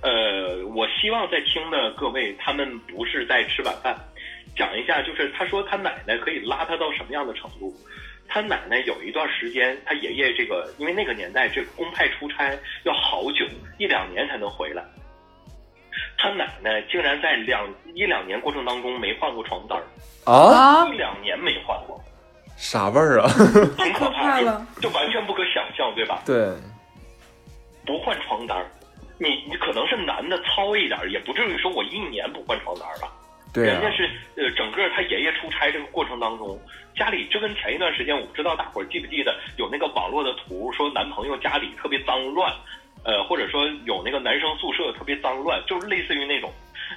[0.02, 3.96] 呃，我希望在听的各位，他们不是在吃晚饭，
[4.56, 7.72] 讲一下，就是他说他奶奶可以邋遢到什么样的程度。
[8.28, 13.46] 他奶奶有一段时间，他爷爷这个，因为那个年代这个公派出差要好久，
[13.78, 14.84] 一两年才能回来。
[16.22, 19.84] 他奶奶竟然在两一两年过程当中没换过床单儿
[20.30, 21.98] 啊，一两年没换过，
[22.58, 23.30] 啥味儿啊？
[23.80, 26.22] 挺可怕了，就完全不可想象，对吧？
[26.26, 26.54] 对，
[27.86, 28.66] 不换床单儿，
[29.18, 33.10] 你你可能是男的糙一点，也不至于说我一年不换床单儿吧？
[33.52, 34.04] 对人家是
[34.36, 36.60] 呃，整个他爷爷出差这个过程当中，
[36.96, 42.54] 家里就跟前一段时间，我不知道大伙儿记不记得有那个网络的图，说男朋友家里特别脏乱。
[43.06, 46.52] 呃，或者说有那个男生宿舍特别脏乱，就是类似于那种，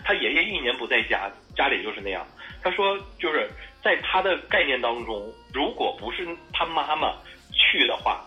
[0.05, 2.27] 他爷爷一年不在家，家里就是那样。
[2.61, 3.49] 他说，就是
[3.83, 7.15] 在他的概念当中，如果不是他妈妈
[7.53, 8.21] 去的话，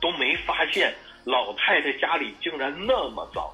[0.00, 3.44] 都没发现老太太家里竟然那么脏。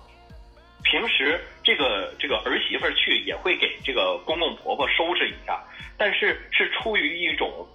[0.85, 5.63] 平时这个这个儿媳妇去也会给这个公公婆婆收拾一下，
[5.97, 7.67] 但是是出于一种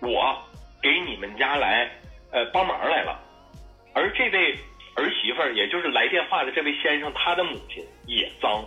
[0.00, 0.36] 我
[0.82, 1.88] 给你们家来
[2.32, 3.20] 呃帮忙来了，
[3.94, 4.58] 而这位。
[4.96, 8.64] 儿媳妇儿，也就是来电话的这位先生，他的母亲也脏。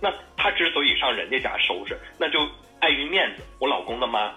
[0.00, 2.38] 那他之所以上人家家收拾，那就
[2.80, 3.42] 碍于面子。
[3.58, 4.32] 我老公的妈，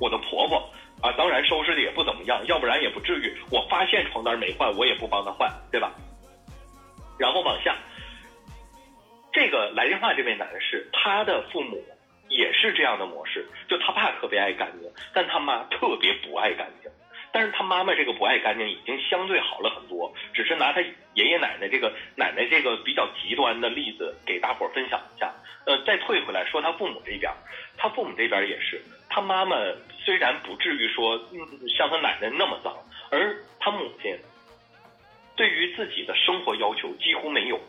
[0.00, 0.56] 我的婆婆
[1.00, 3.36] 啊，当然收拾的也不怎么样，要不然也不至于。
[3.50, 5.92] 我发现床单没换，我也不帮他换，对吧？
[7.18, 7.76] 然后往下，
[9.32, 11.82] 这个来电话这位男士，他的父母
[12.28, 16.89] 也是这样的模式，就他爸特别爱干净，但他妈特别不爱干净。
[17.32, 20.80] 但是他妈妈这个不爱干净已经相对好了很多，只是拿他
[21.14, 25.32] 爷爷奶奶这个奶奶这个比较极端的例子给大伙儿分享一下。
[25.66, 27.30] 呃，再退回来说他父母这边，
[27.76, 29.56] 他父母这边也是，他妈妈
[30.04, 31.18] 虽然不至于说
[31.76, 32.74] 像他奶奶那么脏，
[33.10, 34.16] 而他母亲
[35.36, 37.60] 对于自己的生活要求几乎没有。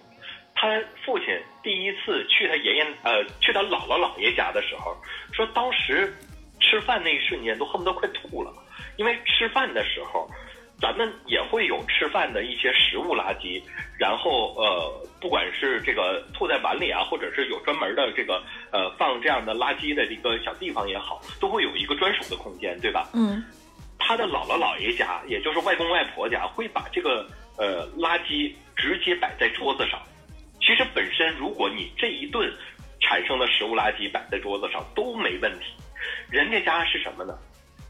[0.56, 1.28] 他父亲
[1.62, 4.96] 第一次去他爷爷呃去他姥姥姥爷家的时候，
[5.34, 6.14] 说当时
[6.60, 8.54] 吃饭那一瞬间都恨不得快吐了。
[8.98, 10.30] 因为吃饭的时候，
[10.80, 13.62] 咱们也会有吃饭的一些食物垃圾，
[13.98, 23.10] 然后呃，不管是这个吐在碗里啊，或者是有专门的这个呃放这样的垃圾的一个小地方也好，都会有一个专属的空间，对吧？
[23.14, 23.44] 嗯。
[24.04, 27.24] 他的姥姥姥爷家，也就是外公外婆家，会把这个
[27.56, 30.02] 呃垃圾直接摆在桌子上。
[30.60, 32.52] 其实本身，如果你这一顿
[33.00, 35.66] 产生的食物垃圾摆在桌子上都没问题，
[36.32, 37.38] 人家家是什么呢？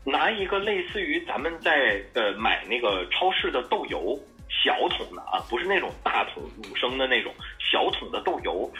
[0.03, 8.71] 拿一个类似于咱们在呃买那个超市的豆油小桶的啊，不是那种大桶五升的那种小桶的豆油，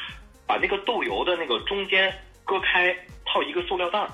[0.48, 2.12] 把那个豆油的那个中间
[2.44, 2.96] 割开，
[3.26, 4.10] 套一个塑料袋儿。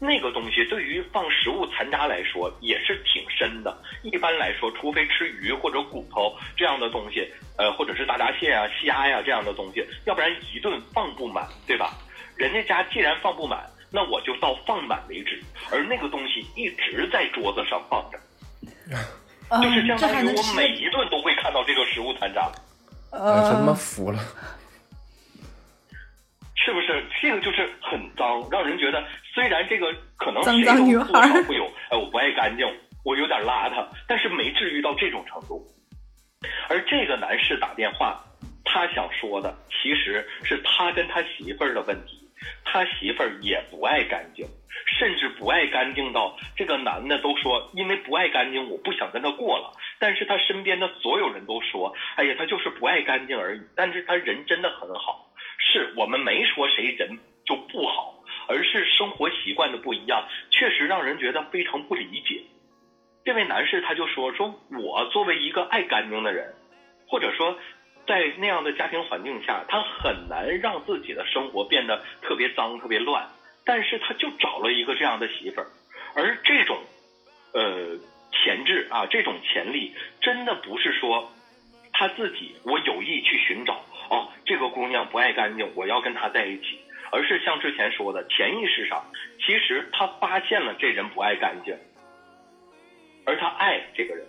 [0.00, 3.76] 那个东西对于放食物残渣来说也是挺深的。
[4.02, 7.26] 一般来说，除非吃鱼或者骨头这样的东西，
[7.56, 11.94] 呃，或者是大闸蟹啊、虾呀这样的东西，要不然一顿放不满，对吧？
[12.36, 13.64] 人家家既然放不满。
[13.94, 15.40] 那我就到放满为止，
[15.70, 18.18] 而那个东西一直在桌子上放着，
[19.62, 22.50] 就是相当于我每一顿都会看到这个食物残渣。
[23.12, 24.18] 呃，真他妈服了，
[26.56, 27.06] 是不是？
[27.22, 29.00] 这个就是很脏，让人觉得
[29.32, 32.66] 虽然这个可能谁都多少会有，哎，我不爱干净，
[33.04, 35.64] 我有点邋遢，但是没至于到这种程度。
[36.68, 38.20] 而这个男士打电话，
[38.64, 42.23] 他想说的其实是他跟他媳妇儿的问题。
[42.64, 44.44] 他媳妇儿也不爱干净，
[44.98, 49.72] 甚至不爱干净到这个男的都说，因为不爱干净，我不想跟他过了。
[49.98, 53.62] 但是他身边的所有人都说，哎呀，他就是不爱干净而已。
[53.76, 55.26] 但是他人真的很好，
[55.58, 58.14] 是我们没说谁人就不好，
[58.48, 62.42] 而是生活习惯的不一样，确实让人觉得非常不理解。
[63.24, 66.52] 这位男士他就说，说我作为一个爱干净的人，
[67.06, 67.56] 或者说。
[68.06, 73.28] 在那样的家庭环境下，他很难让自己的生活变得特别脏、特别乱。
[73.66, 75.66] 但是他就找了一个这样的媳妇儿，
[76.14, 76.82] 而这种，
[77.54, 77.96] 呃，
[78.30, 81.32] 潜质啊，这种潜力，真的不是说
[81.94, 86.78] 他自己我有意去寻找哦，这个姑娘不爱干净，我要跟她在一起，
[87.10, 89.02] 而是像之前说的，潜意识上，
[89.40, 91.74] 其实他发现了这人不爱干净，
[93.24, 94.26] 而他爱这个人，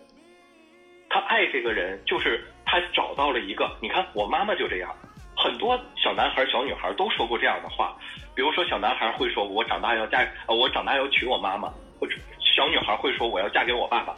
[1.09, 2.41] 他爱这个人，就是
[2.75, 4.93] 他找到了一个，你看我妈妈就这样，
[5.37, 7.95] 很多小男孩、小女孩都说过这样的话，
[8.35, 11.69] 比如说小男孩会说我长大要嫁，呃，我长大要娶我妈妈，
[12.01, 14.13] 或者小女孩会说我要嫁给我爸爸，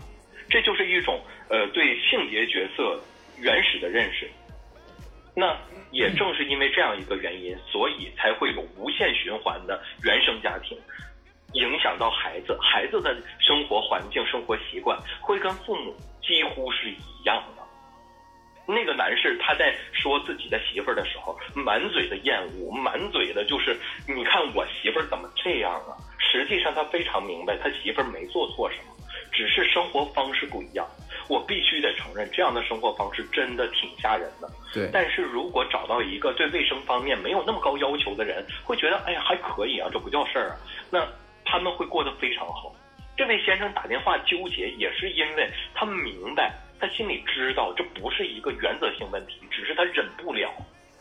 [0.49, 2.99] 这就是一种呃对性别角色
[3.37, 4.27] 原始的认识。
[5.35, 5.55] 那
[5.91, 10.75] 也正是因为这样一个原因，所以才会有无限循环的原生家庭，
[11.53, 17.56] 影响到孩子，孩子的生活环境、生活习惯会跟父母几乎是一样的。
[18.67, 23.75] 那个男士他在说自己的媳妇儿的时候，满嘴的厌恶，满嘴的就是
[24.07, 25.95] 你看我媳妇儿怎么这样啊？
[26.19, 28.93] 实际上他非常明白，他媳妇儿没做错什么，
[29.31, 30.85] 只是生活方式不一样。
[31.29, 34.49] 我必须得承认，这样的生活方式真的挺吓人的。
[34.73, 40.55] 对，但是如果找到一个对卫生方面没有那么高要求的人，会觉得哎呀还可以啊，这不叫事儿啊。
[40.89, 41.05] 那
[41.43, 42.73] 他们会过得非常好。
[43.17, 50.51] 这位先生打电话纠结，也是因为他明白，他心里知道这不是一个原则性问题，只是他忍不了。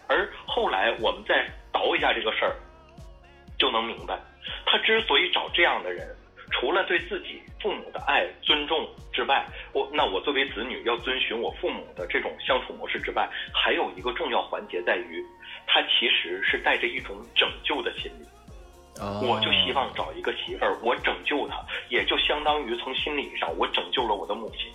[0.09, 2.57] 而后来我们再倒一下这个事儿，
[3.59, 4.19] 就能明白，
[4.65, 6.07] 他之所以找这样的人。
[6.53, 15.21] 除了对自己父母的爱、尊重之外，我那我作为子女要遵循我父母的这种相处模式之外，还有一个重要环节在于，
[15.67, 18.25] 他其实是带着一种拯救的心理。
[19.27, 21.57] 我就希望找一个媳妇儿，我拯救她，
[21.89, 24.73] 也就相当于从心理上我拯救了我的母亲。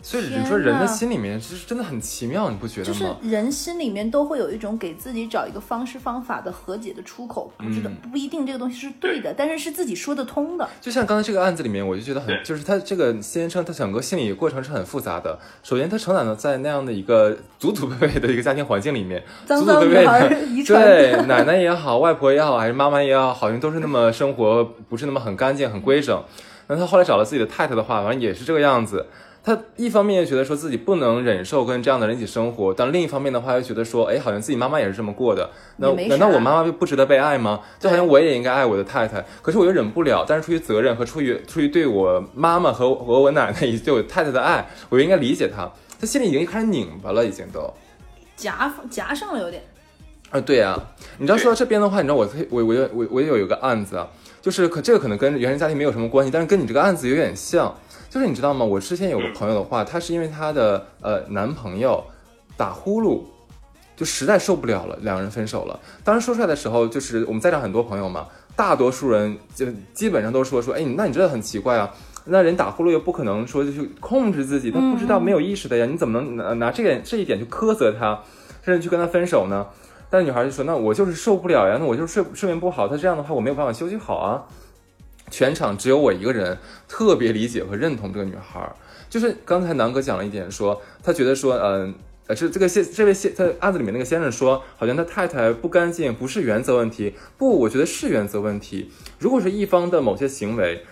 [0.00, 2.98] 所以你说人的心里面其实真的很奇妙，你不觉得吗？
[2.98, 10.68] 就是人心里面都会有一种给自己找一个方式方法的和解的出口，不知道不一定这个东西是对的，但是是自己说得通的。
[10.80, 15.38] 就像刚才这个案子里面，我就觉得很，就是他这个先生他整个心理过程是很复杂的。
[15.62, 26.22] 首先，他成长的在那样的一个祖祖辈辈的一个家庭环境里面，祖祖辈辈 对奶奶也好，外婆也好，还是妈妈也好，好像都是那么生活不是那么很干净、很规整。
[26.68, 29.06] 那他后来找了自己的太太的话，反正也是这个样子。
[29.42, 37.60] 他一方面又觉得说自己不能忍受跟这样的人一起生活，但另一方面的话又觉得说，哎，好像自己妈妈也是这么过的，那难道我妈妈就不值得被爱吗？
[37.78, 47.72] 就好像我也应该爱我的太太，可是我又忍不了，但是出于责任和出于出于对我妈妈和和我奶奶以及对我太太的爱， 我又应该理解她，他心里已经开始拧巴了，已经都
[48.36, 49.62] 夹夹上了有点。
[50.30, 50.78] 啊，对呀，
[51.16, 54.06] 你知道说到这边的话，你知道我我我我我也有一个案子啊，
[54.42, 57.74] 就是可这个可能跟原生家庭没有什么关系，但是跟你这个案子有点像。
[58.18, 58.64] 就是你知道吗？
[58.64, 62.02] 我之前有个朋友的话，她是因为她的呃男朋友
[62.56, 63.22] 打呼噜，
[63.96, 65.78] 就实在受不了了，两人分手了。
[66.02, 71.94] 当时说出来的时候，就是我们在场很多朋友嘛，大多数人就基本上都说说，哎，那你真的很奇怪啊，
[72.24, 78.20] 那人打呼噜又不可能说就去控制自己，他不知道没有意识的呀，你怎么能拿拿这个这一点去苛责他，
[78.62, 79.64] 甚至去跟他分手呢？
[80.10, 84.42] 但是女孩就说，那我就是受不了呀，那我就是睡睡眠不好，他这样的话我没有办法休息好啊。
[85.30, 86.56] 全场只有我一个人
[86.88, 88.74] 特别理解和认同这个女孩儿，
[89.08, 91.94] 就是刚才南哥讲了一点，说他觉得说，嗯，
[92.26, 98.90] 呃，是这个先这位先在案子里面那个先生说，好像他太太不干净不是原则问题，不，我觉得是原则问题。
[99.18, 100.84] 如果是一方的某些行为，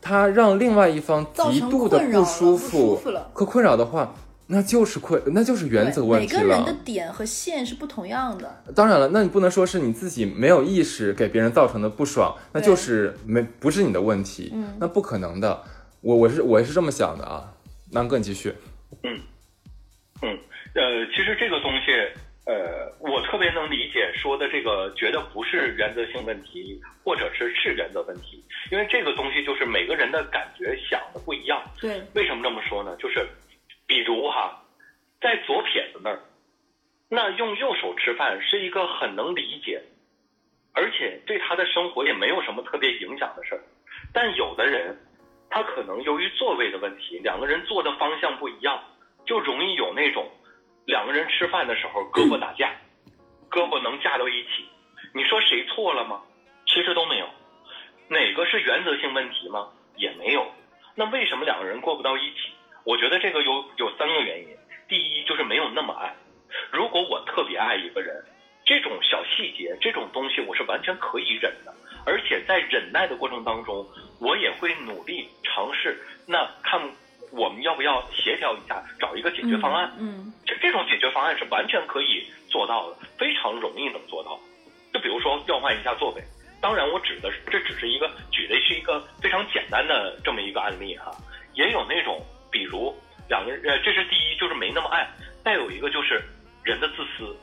[0.00, 3.00] 他让另外一方极度的不舒服
[3.32, 4.14] 和困扰的话。
[4.46, 6.42] 那就是困，那就是原则问题了。
[6.42, 8.62] 每个人的点和线是不同样的。
[8.76, 14.50] 当然了，那你不能说是你自己没有意识给别人造成的不爽，那就是没不是你的问题。
[14.52, 15.62] 嗯，那不可能的。
[16.02, 17.54] 我我是我是这么想的啊。
[17.92, 18.54] 南哥，你继续。
[19.02, 19.18] 嗯
[20.20, 20.38] 嗯
[20.74, 21.92] 呃，其实这个东西
[22.44, 31.62] 呃，我特别能理解说的这个，觉得不是原则性问题，或者是是原则问题，因为这个东西就是每个人的感觉想的不一样。
[31.80, 32.02] 对。
[32.12, 32.94] 为什么这么说呢？
[32.98, 33.26] 就是。
[33.86, 34.62] 比如哈，
[35.20, 36.20] 在左撇子那儿，
[37.08, 39.82] 那用右手吃饭是一个很能理解，
[40.72, 43.62] 而且对他的生活也没有什么特别影响的事儿。
[44.12, 44.96] 但有的人，
[45.50, 48.82] 他可能由于座位的问题，两个人坐的方向不一样，
[49.26, 50.30] 就容易有那种
[50.86, 52.72] 两个人吃饭的时候胳膊打架，
[53.50, 54.64] 胳膊能架到一起。
[55.12, 56.22] 你说谁错了吗？
[56.66, 57.28] 其实都没有。
[58.08, 59.70] 哪个是原则性问题吗？
[59.96, 60.50] 也没有。
[60.94, 62.52] 那为什么两个人过不到一起？
[62.84, 64.48] 我觉得这个有有三个原因，
[64.88, 66.14] 第一就是没有那么爱。
[66.70, 68.22] 如果我特别爱一个人，
[68.64, 71.74] 这种小细节、这种东西我是完全可以忍的，
[72.04, 73.86] 而且在忍耐的过程当中，
[74.20, 75.98] 我也会努力尝试。
[76.26, 76.80] 那看
[77.32, 79.90] 我们要不要协调一下，找一个解决方案？
[79.98, 84.38] 嗯，这这种解决方案是完全可以做到的，非常容易能做到。
[84.92, 86.22] 就比如说调换一下座位，
[86.60, 91.10] 当然我指的这只是一个举的是一个非常简单的这么一个案例哈，
[91.54, 92.22] 也有那种。
[92.54, 92.94] 比如
[93.28, 95.04] 两个人，呃，这是第一，就是没那么爱；
[95.44, 96.22] 再有一个就是
[96.62, 97.36] 人的自私。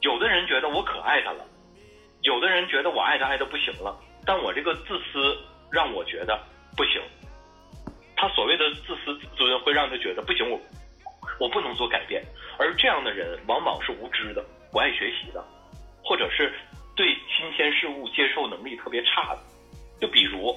[0.00, 1.46] 有的人觉得我可爱他了，
[2.22, 3.96] 有的人觉得我爱他爱的不行了，
[4.26, 5.38] 但我这个自私
[5.70, 6.36] 让我觉得
[6.76, 7.00] 不行。
[8.16, 10.60] 他所谓的自私自尊会让他觉得不行，我
[11.38, 12.20] 我不能做改变。
[12.58, 15.40] 而这样的人往往是无知的，不爱学习的，
[16.02, 16.52] 或者是
[16.96, 19.40] 对新鲜事物接受能力特别差的。
[20.00, 20.52] 就比如，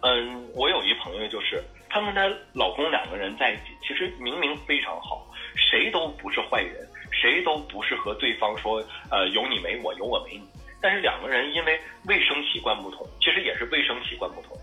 [0.00, 5.26] 嗯，我有一朋友，就是她跟她老公两个人在一起，其实明明非常好，
[5.56, 10.48] 谁都不是坏人，谁都不是和对方说呃有你没我，有我没你。
[10.80, 14.56] 但是两个人因为卫生习惯不同，其实也是卫生习惯不同。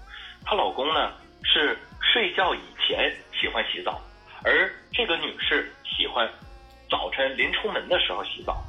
[0.44, 1.12] 她老公呢
[1.44, 4.02] 是睡觉以前喜欢洗澡，
[4.44, 6.28] 而这个女士喜欢
[6.90, 8.64] 早晨临出门的时候洗澡。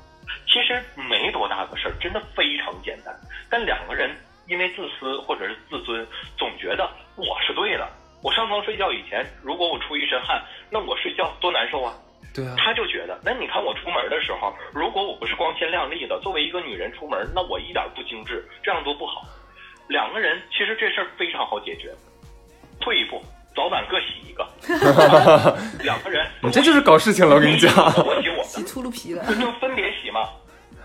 [0.47, 3.15] 其实没多大个事儿，真的非常简单。
[3.49, 4.11] 但两个人
[4.47, 6.07] 因为自私或者是自尊，
[6.37, 7.89] 总觉得我是对的。
[8.23, 11.95] 我上床睡觉以前，如果我出一身汗，那我睡觉多难受啊！
[12.35, 19.25] 对啊，他就觉得，那你看我出门的时候，如果我不是光鲜亮丽的，作为一个女人出门，那我一点不精致，这样多不好。
[19.89, 21.95] 两个人其实这事儿非常好解决，
[22.81, 23.23] 退一步，
[23.57, 24.47] 早晚各洗一个。
[25.83, 27.73] 两个人，你这就是搞事情了，我跟你讲。
[28.05, 29.25] 我洗我洗秃噜皮了。
[29.37, 30.29] 就分别洗嘛。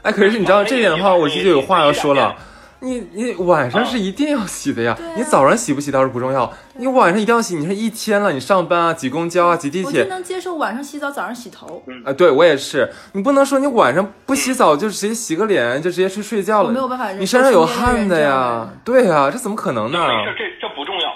[0.04, 2.36] 哎，可是你知道这点的话，我其实就有话要说了。
[2.84, 7.56] 你你晚上是一定要洗的呀，你早上洗不洗倒是不重要，你晚上一定要洗。
[7.56, 11.82] 你说一天了，你上班啊，挤公交啊，挤地铁，我就能接受晚上洗澡，早上洗头。
[12.04, 12.92] 啊，对我也是。
[13.14, 18.70] 你不能说你晚上不洗澡就直接洗个脸就直接去睡觉了，没有办法你身上有汗的呀。
[18.84, 20.00] 对呀，这怎么可能呢？
[20.06, 21.16] 没事，这这不重要，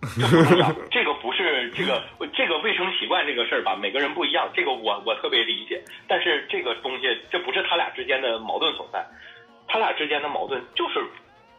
[0.00, 0.72] 这不重要。
[0.88, 2.00] 这个不是这个
[2.32, 5.82] 这个卫生习惯这个事儿吧，每个人不一样，这个我我特别理解。
[6.06, 9.04] 但是这个东西，这不是他俩之间的矛盾所在，
[9.68, 11.04] 他俩之间的矛盾就是，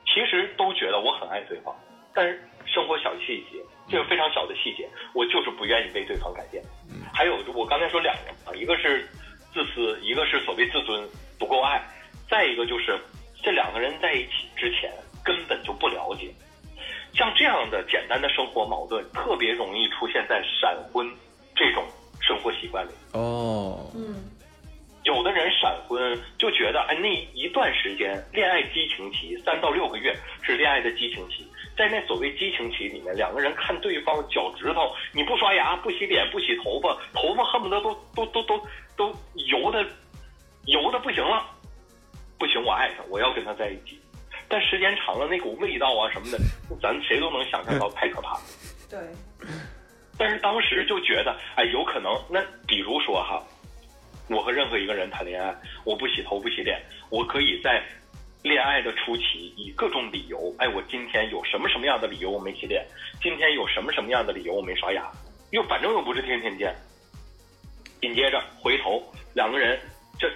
[0.05, 1.75] 其实都觉得我很爱对方，
[2.13, 6.63] 但是生活小细节，这个非常小的细节，我就是不愿意为对方改变。
[7.13, 9.07] 还有我刚才说两个嘛，一个是
[9.53, 11.07] 自私，一个是所谓自尊
[11.37, 11.81] 不够爱，
[12.29, 12.99] 再一个就是
[13.43, 14.91] 这两个人在一起之前
[15.23, 16.33] 根本就不了解。
[17.13, 21.09] 像这样的简单的生活矛盾，特别容易出现在闪婚
[21.55, 21.83] 这种
[22.21, 22.91] 生活习惯里。
[23.13, 24.29] 哦，嗯，
[25.09, 39.15] 有的人闪婚就觉得，哎，那一段时间恋爱激情期三到六个月是恋爱的激情期，在那所谓激情期里面，两个人看对方脚趾头，你不刷牙、不洗脸、不洗头发，头发恨不得都都都都都
[39.47, 39.83] 油的
[40.65, 41.43] 油的不行了，
[42.37, 43.99] 不行，我爱他，我要跟他在一起。
[44.47, 46.37] 但时间长了，那股味道啊什么的，
[46.79, 48.41] 咱谁都能想象到，太可怕了。
[48.87, 48.99] 对，
[50.19, 52.13] 但是当时就觉得，哎，有可能。
[52.29, 53.43] 那比如说哈，
[54.29, 57.83] 我和任何一个人谈恋爱，我不洗头不洗脸，我可以在
[58.43, 62.85] 恋爱的初期以各种理由，哎，我今天有什么什么样的理由我没洗脸，
[63.21, 65.11] 今天有什么什么样的理由我没刷牙，
[65.51, 66.75] 又反正又不是天天见。
[68.01, 69.03] 紧接着回头
[69.33, 69.77] 两个人，
[70.17, 70.31] 这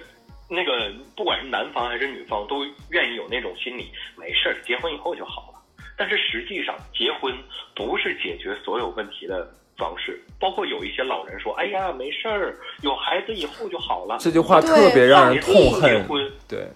[0.50, 5.60] 那个不管是男方还是女方，都愿意有那种心理，没事儿，结婚以后就好了。
[5.96, 7.32] 但是实际上，结婚
[7.74, 10.20] 不是解决所有问题的方式。
[10.40, 16.04] 包括有一些老人说：“哎呀，没事儿，有孩子以后就好了。”这句话特别让人痛结恨。
[16.06, 16.66] 婚，对，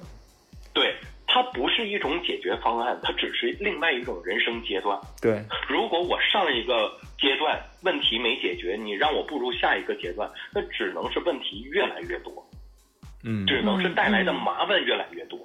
[0.72, 0.94] 对，
[1.26, 4.99] 它不是一种解决方案，它只是另外一种人生阶段。
[5.20, 12.32] 对，如果我上一个阶段问题没解决，你让我步入下一个阶段，那只能是问题越来越多，
[13.24, 15.38] 嗯，只能是带来的麻烦越来越多。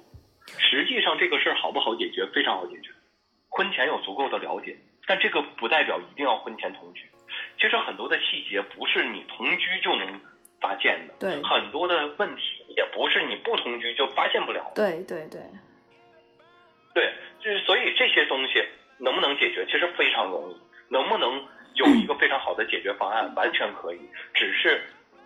[0.56, 2.24] 实际上，这个事儿好不好解决？
[2.34, 2.90] 非常好解决，
[3.50, 4.74] 婚前有足够的了解，
[5.06, 7.02] 但这个不代表一定要婚前同居。
[7.58, 10.20] 其实很多的细节不是你同居就能
[10.60, 12.42] 发现的，对很多的问题
[12.76, 14.82] 也不是你不同居就发现不了的。
[14.82, 15.40] 对对对，
[16.94, 18.62] 对，就是所以这些东西
[18.98, 20.56] 能不能解决，其实非常容易。
[20.90, 21.42] 能不能
[21.74, 23.98] 有一个非常好的解决方案，完全可以，
[24.34, 24.82] 只是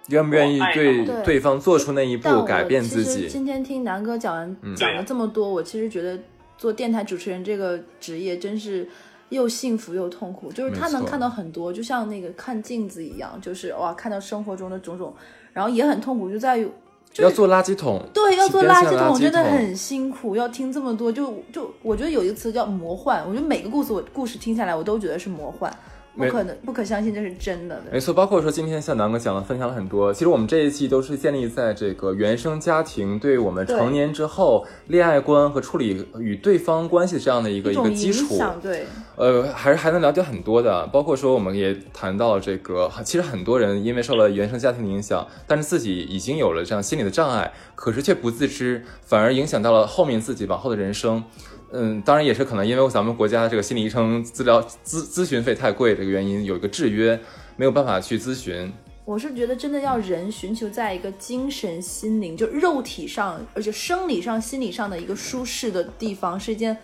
[0.09, 3.29] 愿不愿意对对对方做出那一步改变自其实己？
[3.29, 6.18] 今天听南哥讲完嗯讲了这么多，我其实觉得
[6.57, 8.89] 做电台主持人这个职业真是
[9.31, 15.14] 又幸福又痛苦，就是他能看到很多，就像那个看镜子一样，就是哇，看到生活中的种种，
[15.53, 16.64] 然后也很痛苦，就在于
[17.11, 25.72] 就是要做垃圾桶，对，要做垃圾桶，圾真的很辛苦，要听这么多，就就我觉得有一个词叫魔幻，我觉得每个故事我故事听下来，我都觉得是魔幻，
[26.19, 27.85] 不可能不可相信这是真的的。
[27.93, 30.12] 没错，包括说今天像南哥讲了，分享了很多。
[30.12, 38.39] 其实我们这一期都是建立在这个原生家庭对我们成年之后恋爱观和处理与对方关系这样的一个一一个基础。
[38.61, 51.23] 对，呃，还是还能了解很多的，包括说我们也谈到了这个，其实很多人因为受了原生家庭的影响，但是自己已经有了这样心理的障碍，可是却不自知，反而影响到了后面自己往后的人生。
[51.71, 57.19] 嗯，当然也是可能因为咱们国家这个心理医生资料咨咨询费太贵这个原因，有一个制约，
[57.57, 58.73] 没有办法去咨询。
[59.05, 66.77] 我是觉得真的要人寻求在一个精神、心灵，就肉体上，而且生理上、心理上的一个舒适的地方，是一件，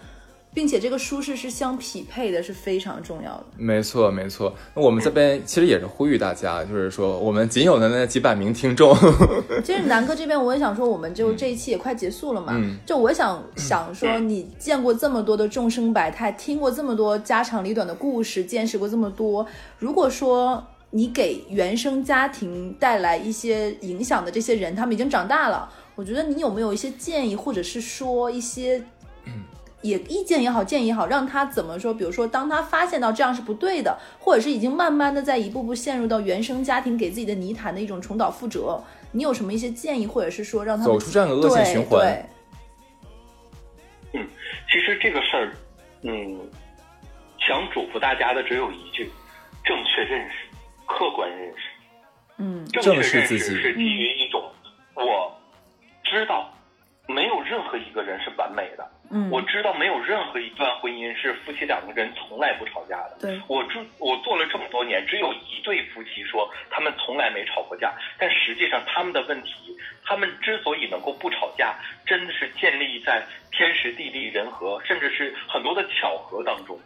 [0.55, 3.45] 并且这个舒适是相匹配的，是非常重要的。
[3.57, 4.55] 没错，没错。
[4.73, 8.97] 那我们这边其实也是呼吁大家，就是说我们仅有的那几百名听众，
[9.65, 19.45] 其实南哥这边我也想说，我们就这一期也快结束了嘛，嗯就我想想说，你见过这么多的众生百态，听过这么多家长里短的故事，见识过这么多，
[19.81, 28.81] 如果说你给原生家庭带来一些影响的这些人，他们已经长大了，我觉得你有没有一些建议，或者是说一些。
[29.85, 31.93] 也意见也好，建议也好，让他怎么说？
[31.93, 38.83] 比如说，当他发现到这样是不对的，或者是已经慢慢的在一步步陷入到原生家庭给自己的泥潭的一种重蹈覆辙，
[39.13, 42.27] 你有什么一些建议，或者是说让他走出这样的恶性循环
[44.11, 44.23] 对
[44.73, 45.53] 其实这个事儿，
[46.03, 46.41] 嗯，
[47.39, 49.11] 想嘱咐大家的只有一句：
[49.63, 50.47] 正确认识，
[50.87, 51.57] 客观认识。
[52.39, 54.09] 嗯正确认自己识是基于
[59.55, 63.19] 知道没有任何一段婚姻是夫妻两个人从来不吵架的。
[63.21, 71.73] 对我做我做了这么多年，只有一对夫妻说他们从来没吵过架，但实际上他们的问题，他们之所以能够不吵架，
[72.05, 76.77] 真的是建立在天时地利人和，甚至是很多的巧合当中。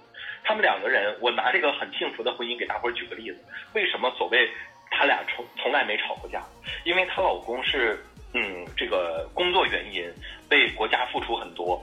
[0.45, 3.43] 他们两个人，我拿这个很幸福的婚姻给大伙儿举个例子，
[3.73, 4.47] 为什么所谓
[4.91, 6.43] 他俩从从来没吵过架？
[6.85, 7.99] 因为她老公是
[8.35, 10.05] 嗯这个工作原因
[10.51, 11.83] 为国家付出很多，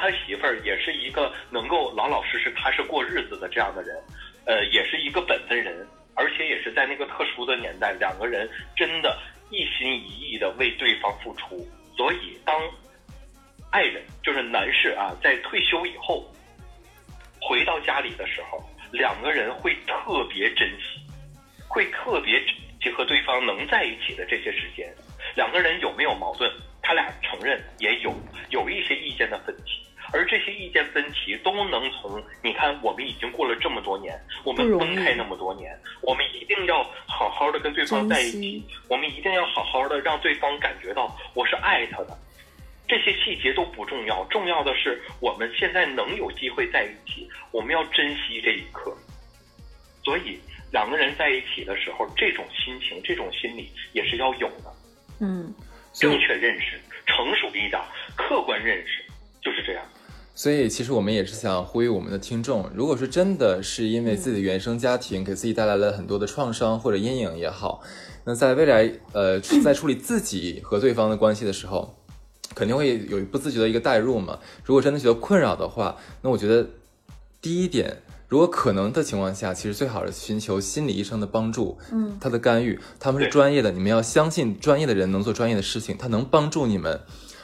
[0.00, 3.94] 他媳妇儿也是一个能够老老实实踏实过日子的这样的人，
[4.46, 9.20] 呃，也是一个本分人，而且也是在那个特殊的年代，两个人真的
[9.50, 11.68] 一心一意的为对方付出。
[11.94, 12.58] 所以，当
[13.70, 16.26] 爱人就是男士啊，在退休以后
[17.38, 18.58] 回到家里的时候，
[18.90, 21.02] 两个人会特别珍惜，
[21.68, 24.90] 会特别珍惜和对方能在一起的这些时间。
[25.36, 26.50] 两个人有没有矛盾？
[26.82, 28.12] 他俩承认也有，
[28.48, 42.18] 有一些意见的分歧，而这些意见分歧都能从你看，我们已经过了这么多年，我们分开那么多年，我们一定要好好的跟对方在一起，我们一定要好好的让对方感觉到我是爱他的。
[42.88, 48.92] 这些细节都不重要，重要的是我们现在能有机会在一起，我们要珍惜这一刻。
[50.02, 50.40] 所以
[50.72, 54.74] 两个人在一起的时候，这种心情、这种心理也是要有的。
[55.20, 55.54] 嗯
[55.92, 57.80] 正确认识、成熟一点、
[58.16, 59.04] 客观认识，
[59.42, 59.84] 就是这样。
[60.40, 67.82] 所以其实我们也是想呼吁我们的听众，如果说真的是因为自己的原生家庭给自己带来了很多的创伤或者阴影也好，
[68.24, 71.94] 那在未来呃在处理自己和对方的关系的时候，
[72.54, 74.38] 肯定会有不自觉的一个代入嘛。
[74.64, 76.66] 如果真的觉得困扰的话，那我觉得
[77.42, 86.98] 第一点，如果可能的情况下，其实最好是寻求心理医生的帮助，嗯他的干预，他们是专业的，你们要相信专业的人能做专业的事情，他能帮助你们。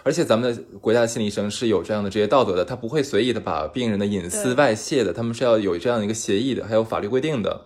[0.06, 7.62] 而且咱们的国家的心理医生是有这样的职业道德的，他不会随意的把病人的隐私外泄的，他们是要有这样的一个协议的，还有法律规定的。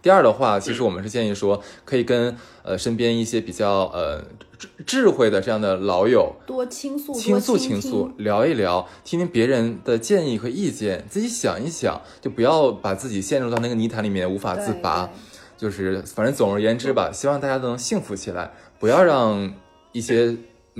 [0.00, 4.24] 第二的话，其实我们是建议说，可以跟呃身边一些比较呃
[4.56, 15.10] 智智慧的这样的老友多倾诉，倾诉倾倾诉，聊一聊，听听别人的建议和意见，自己想一想，就不要把自己陷入到那个泥潭里面无法自拔。
[15.58, 19.52] 就是反正总而言之吧，希望大家都能幸福起来，不要让
[19.92, 20.34] 一些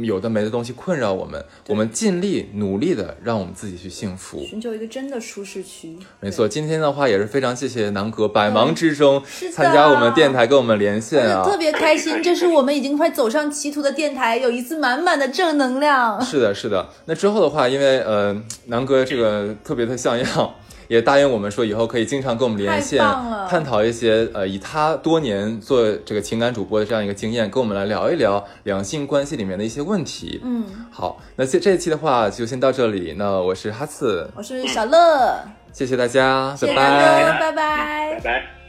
[0.04, 4.44] 有的没的东西困扰我们，我们尽力努力的让我们自己去幸福。
[4.44, 5.96] 寻求一个真的舒适区。
[6.20, 11.42] 没错，今天的话也是非常谢谢南哥百忙之中参加我们电台跟我们连线啊。
[11.42, 16.20] 特别开心，这是我们已经快走上歧途的电台，有一次满满的正能量。
[16.22, 16.86] 是的，是的。
[17.06, 18.36] 那之后的话，因为呃，
[18.66, 20.54] 南哥这个特别的像样，
[20.88, 23.02] 也答应我们说以后可以经常跟我们连线
[23.48, 30.40] 探讨一些呃以他多年做这个情感主播的这样一个经验，跟我们来聊一聊两性关系里面的一些问题。
[30.44, 33.14] 嗯，好，那这这一期的话就先到这里。
[33.16, 36.90] 那我是哈次，我是小乐，谢谢大家，谢谢拜拜。
[36.90, 38.20] 大家，拜拜拜。
[38.22, 38.65] 拜。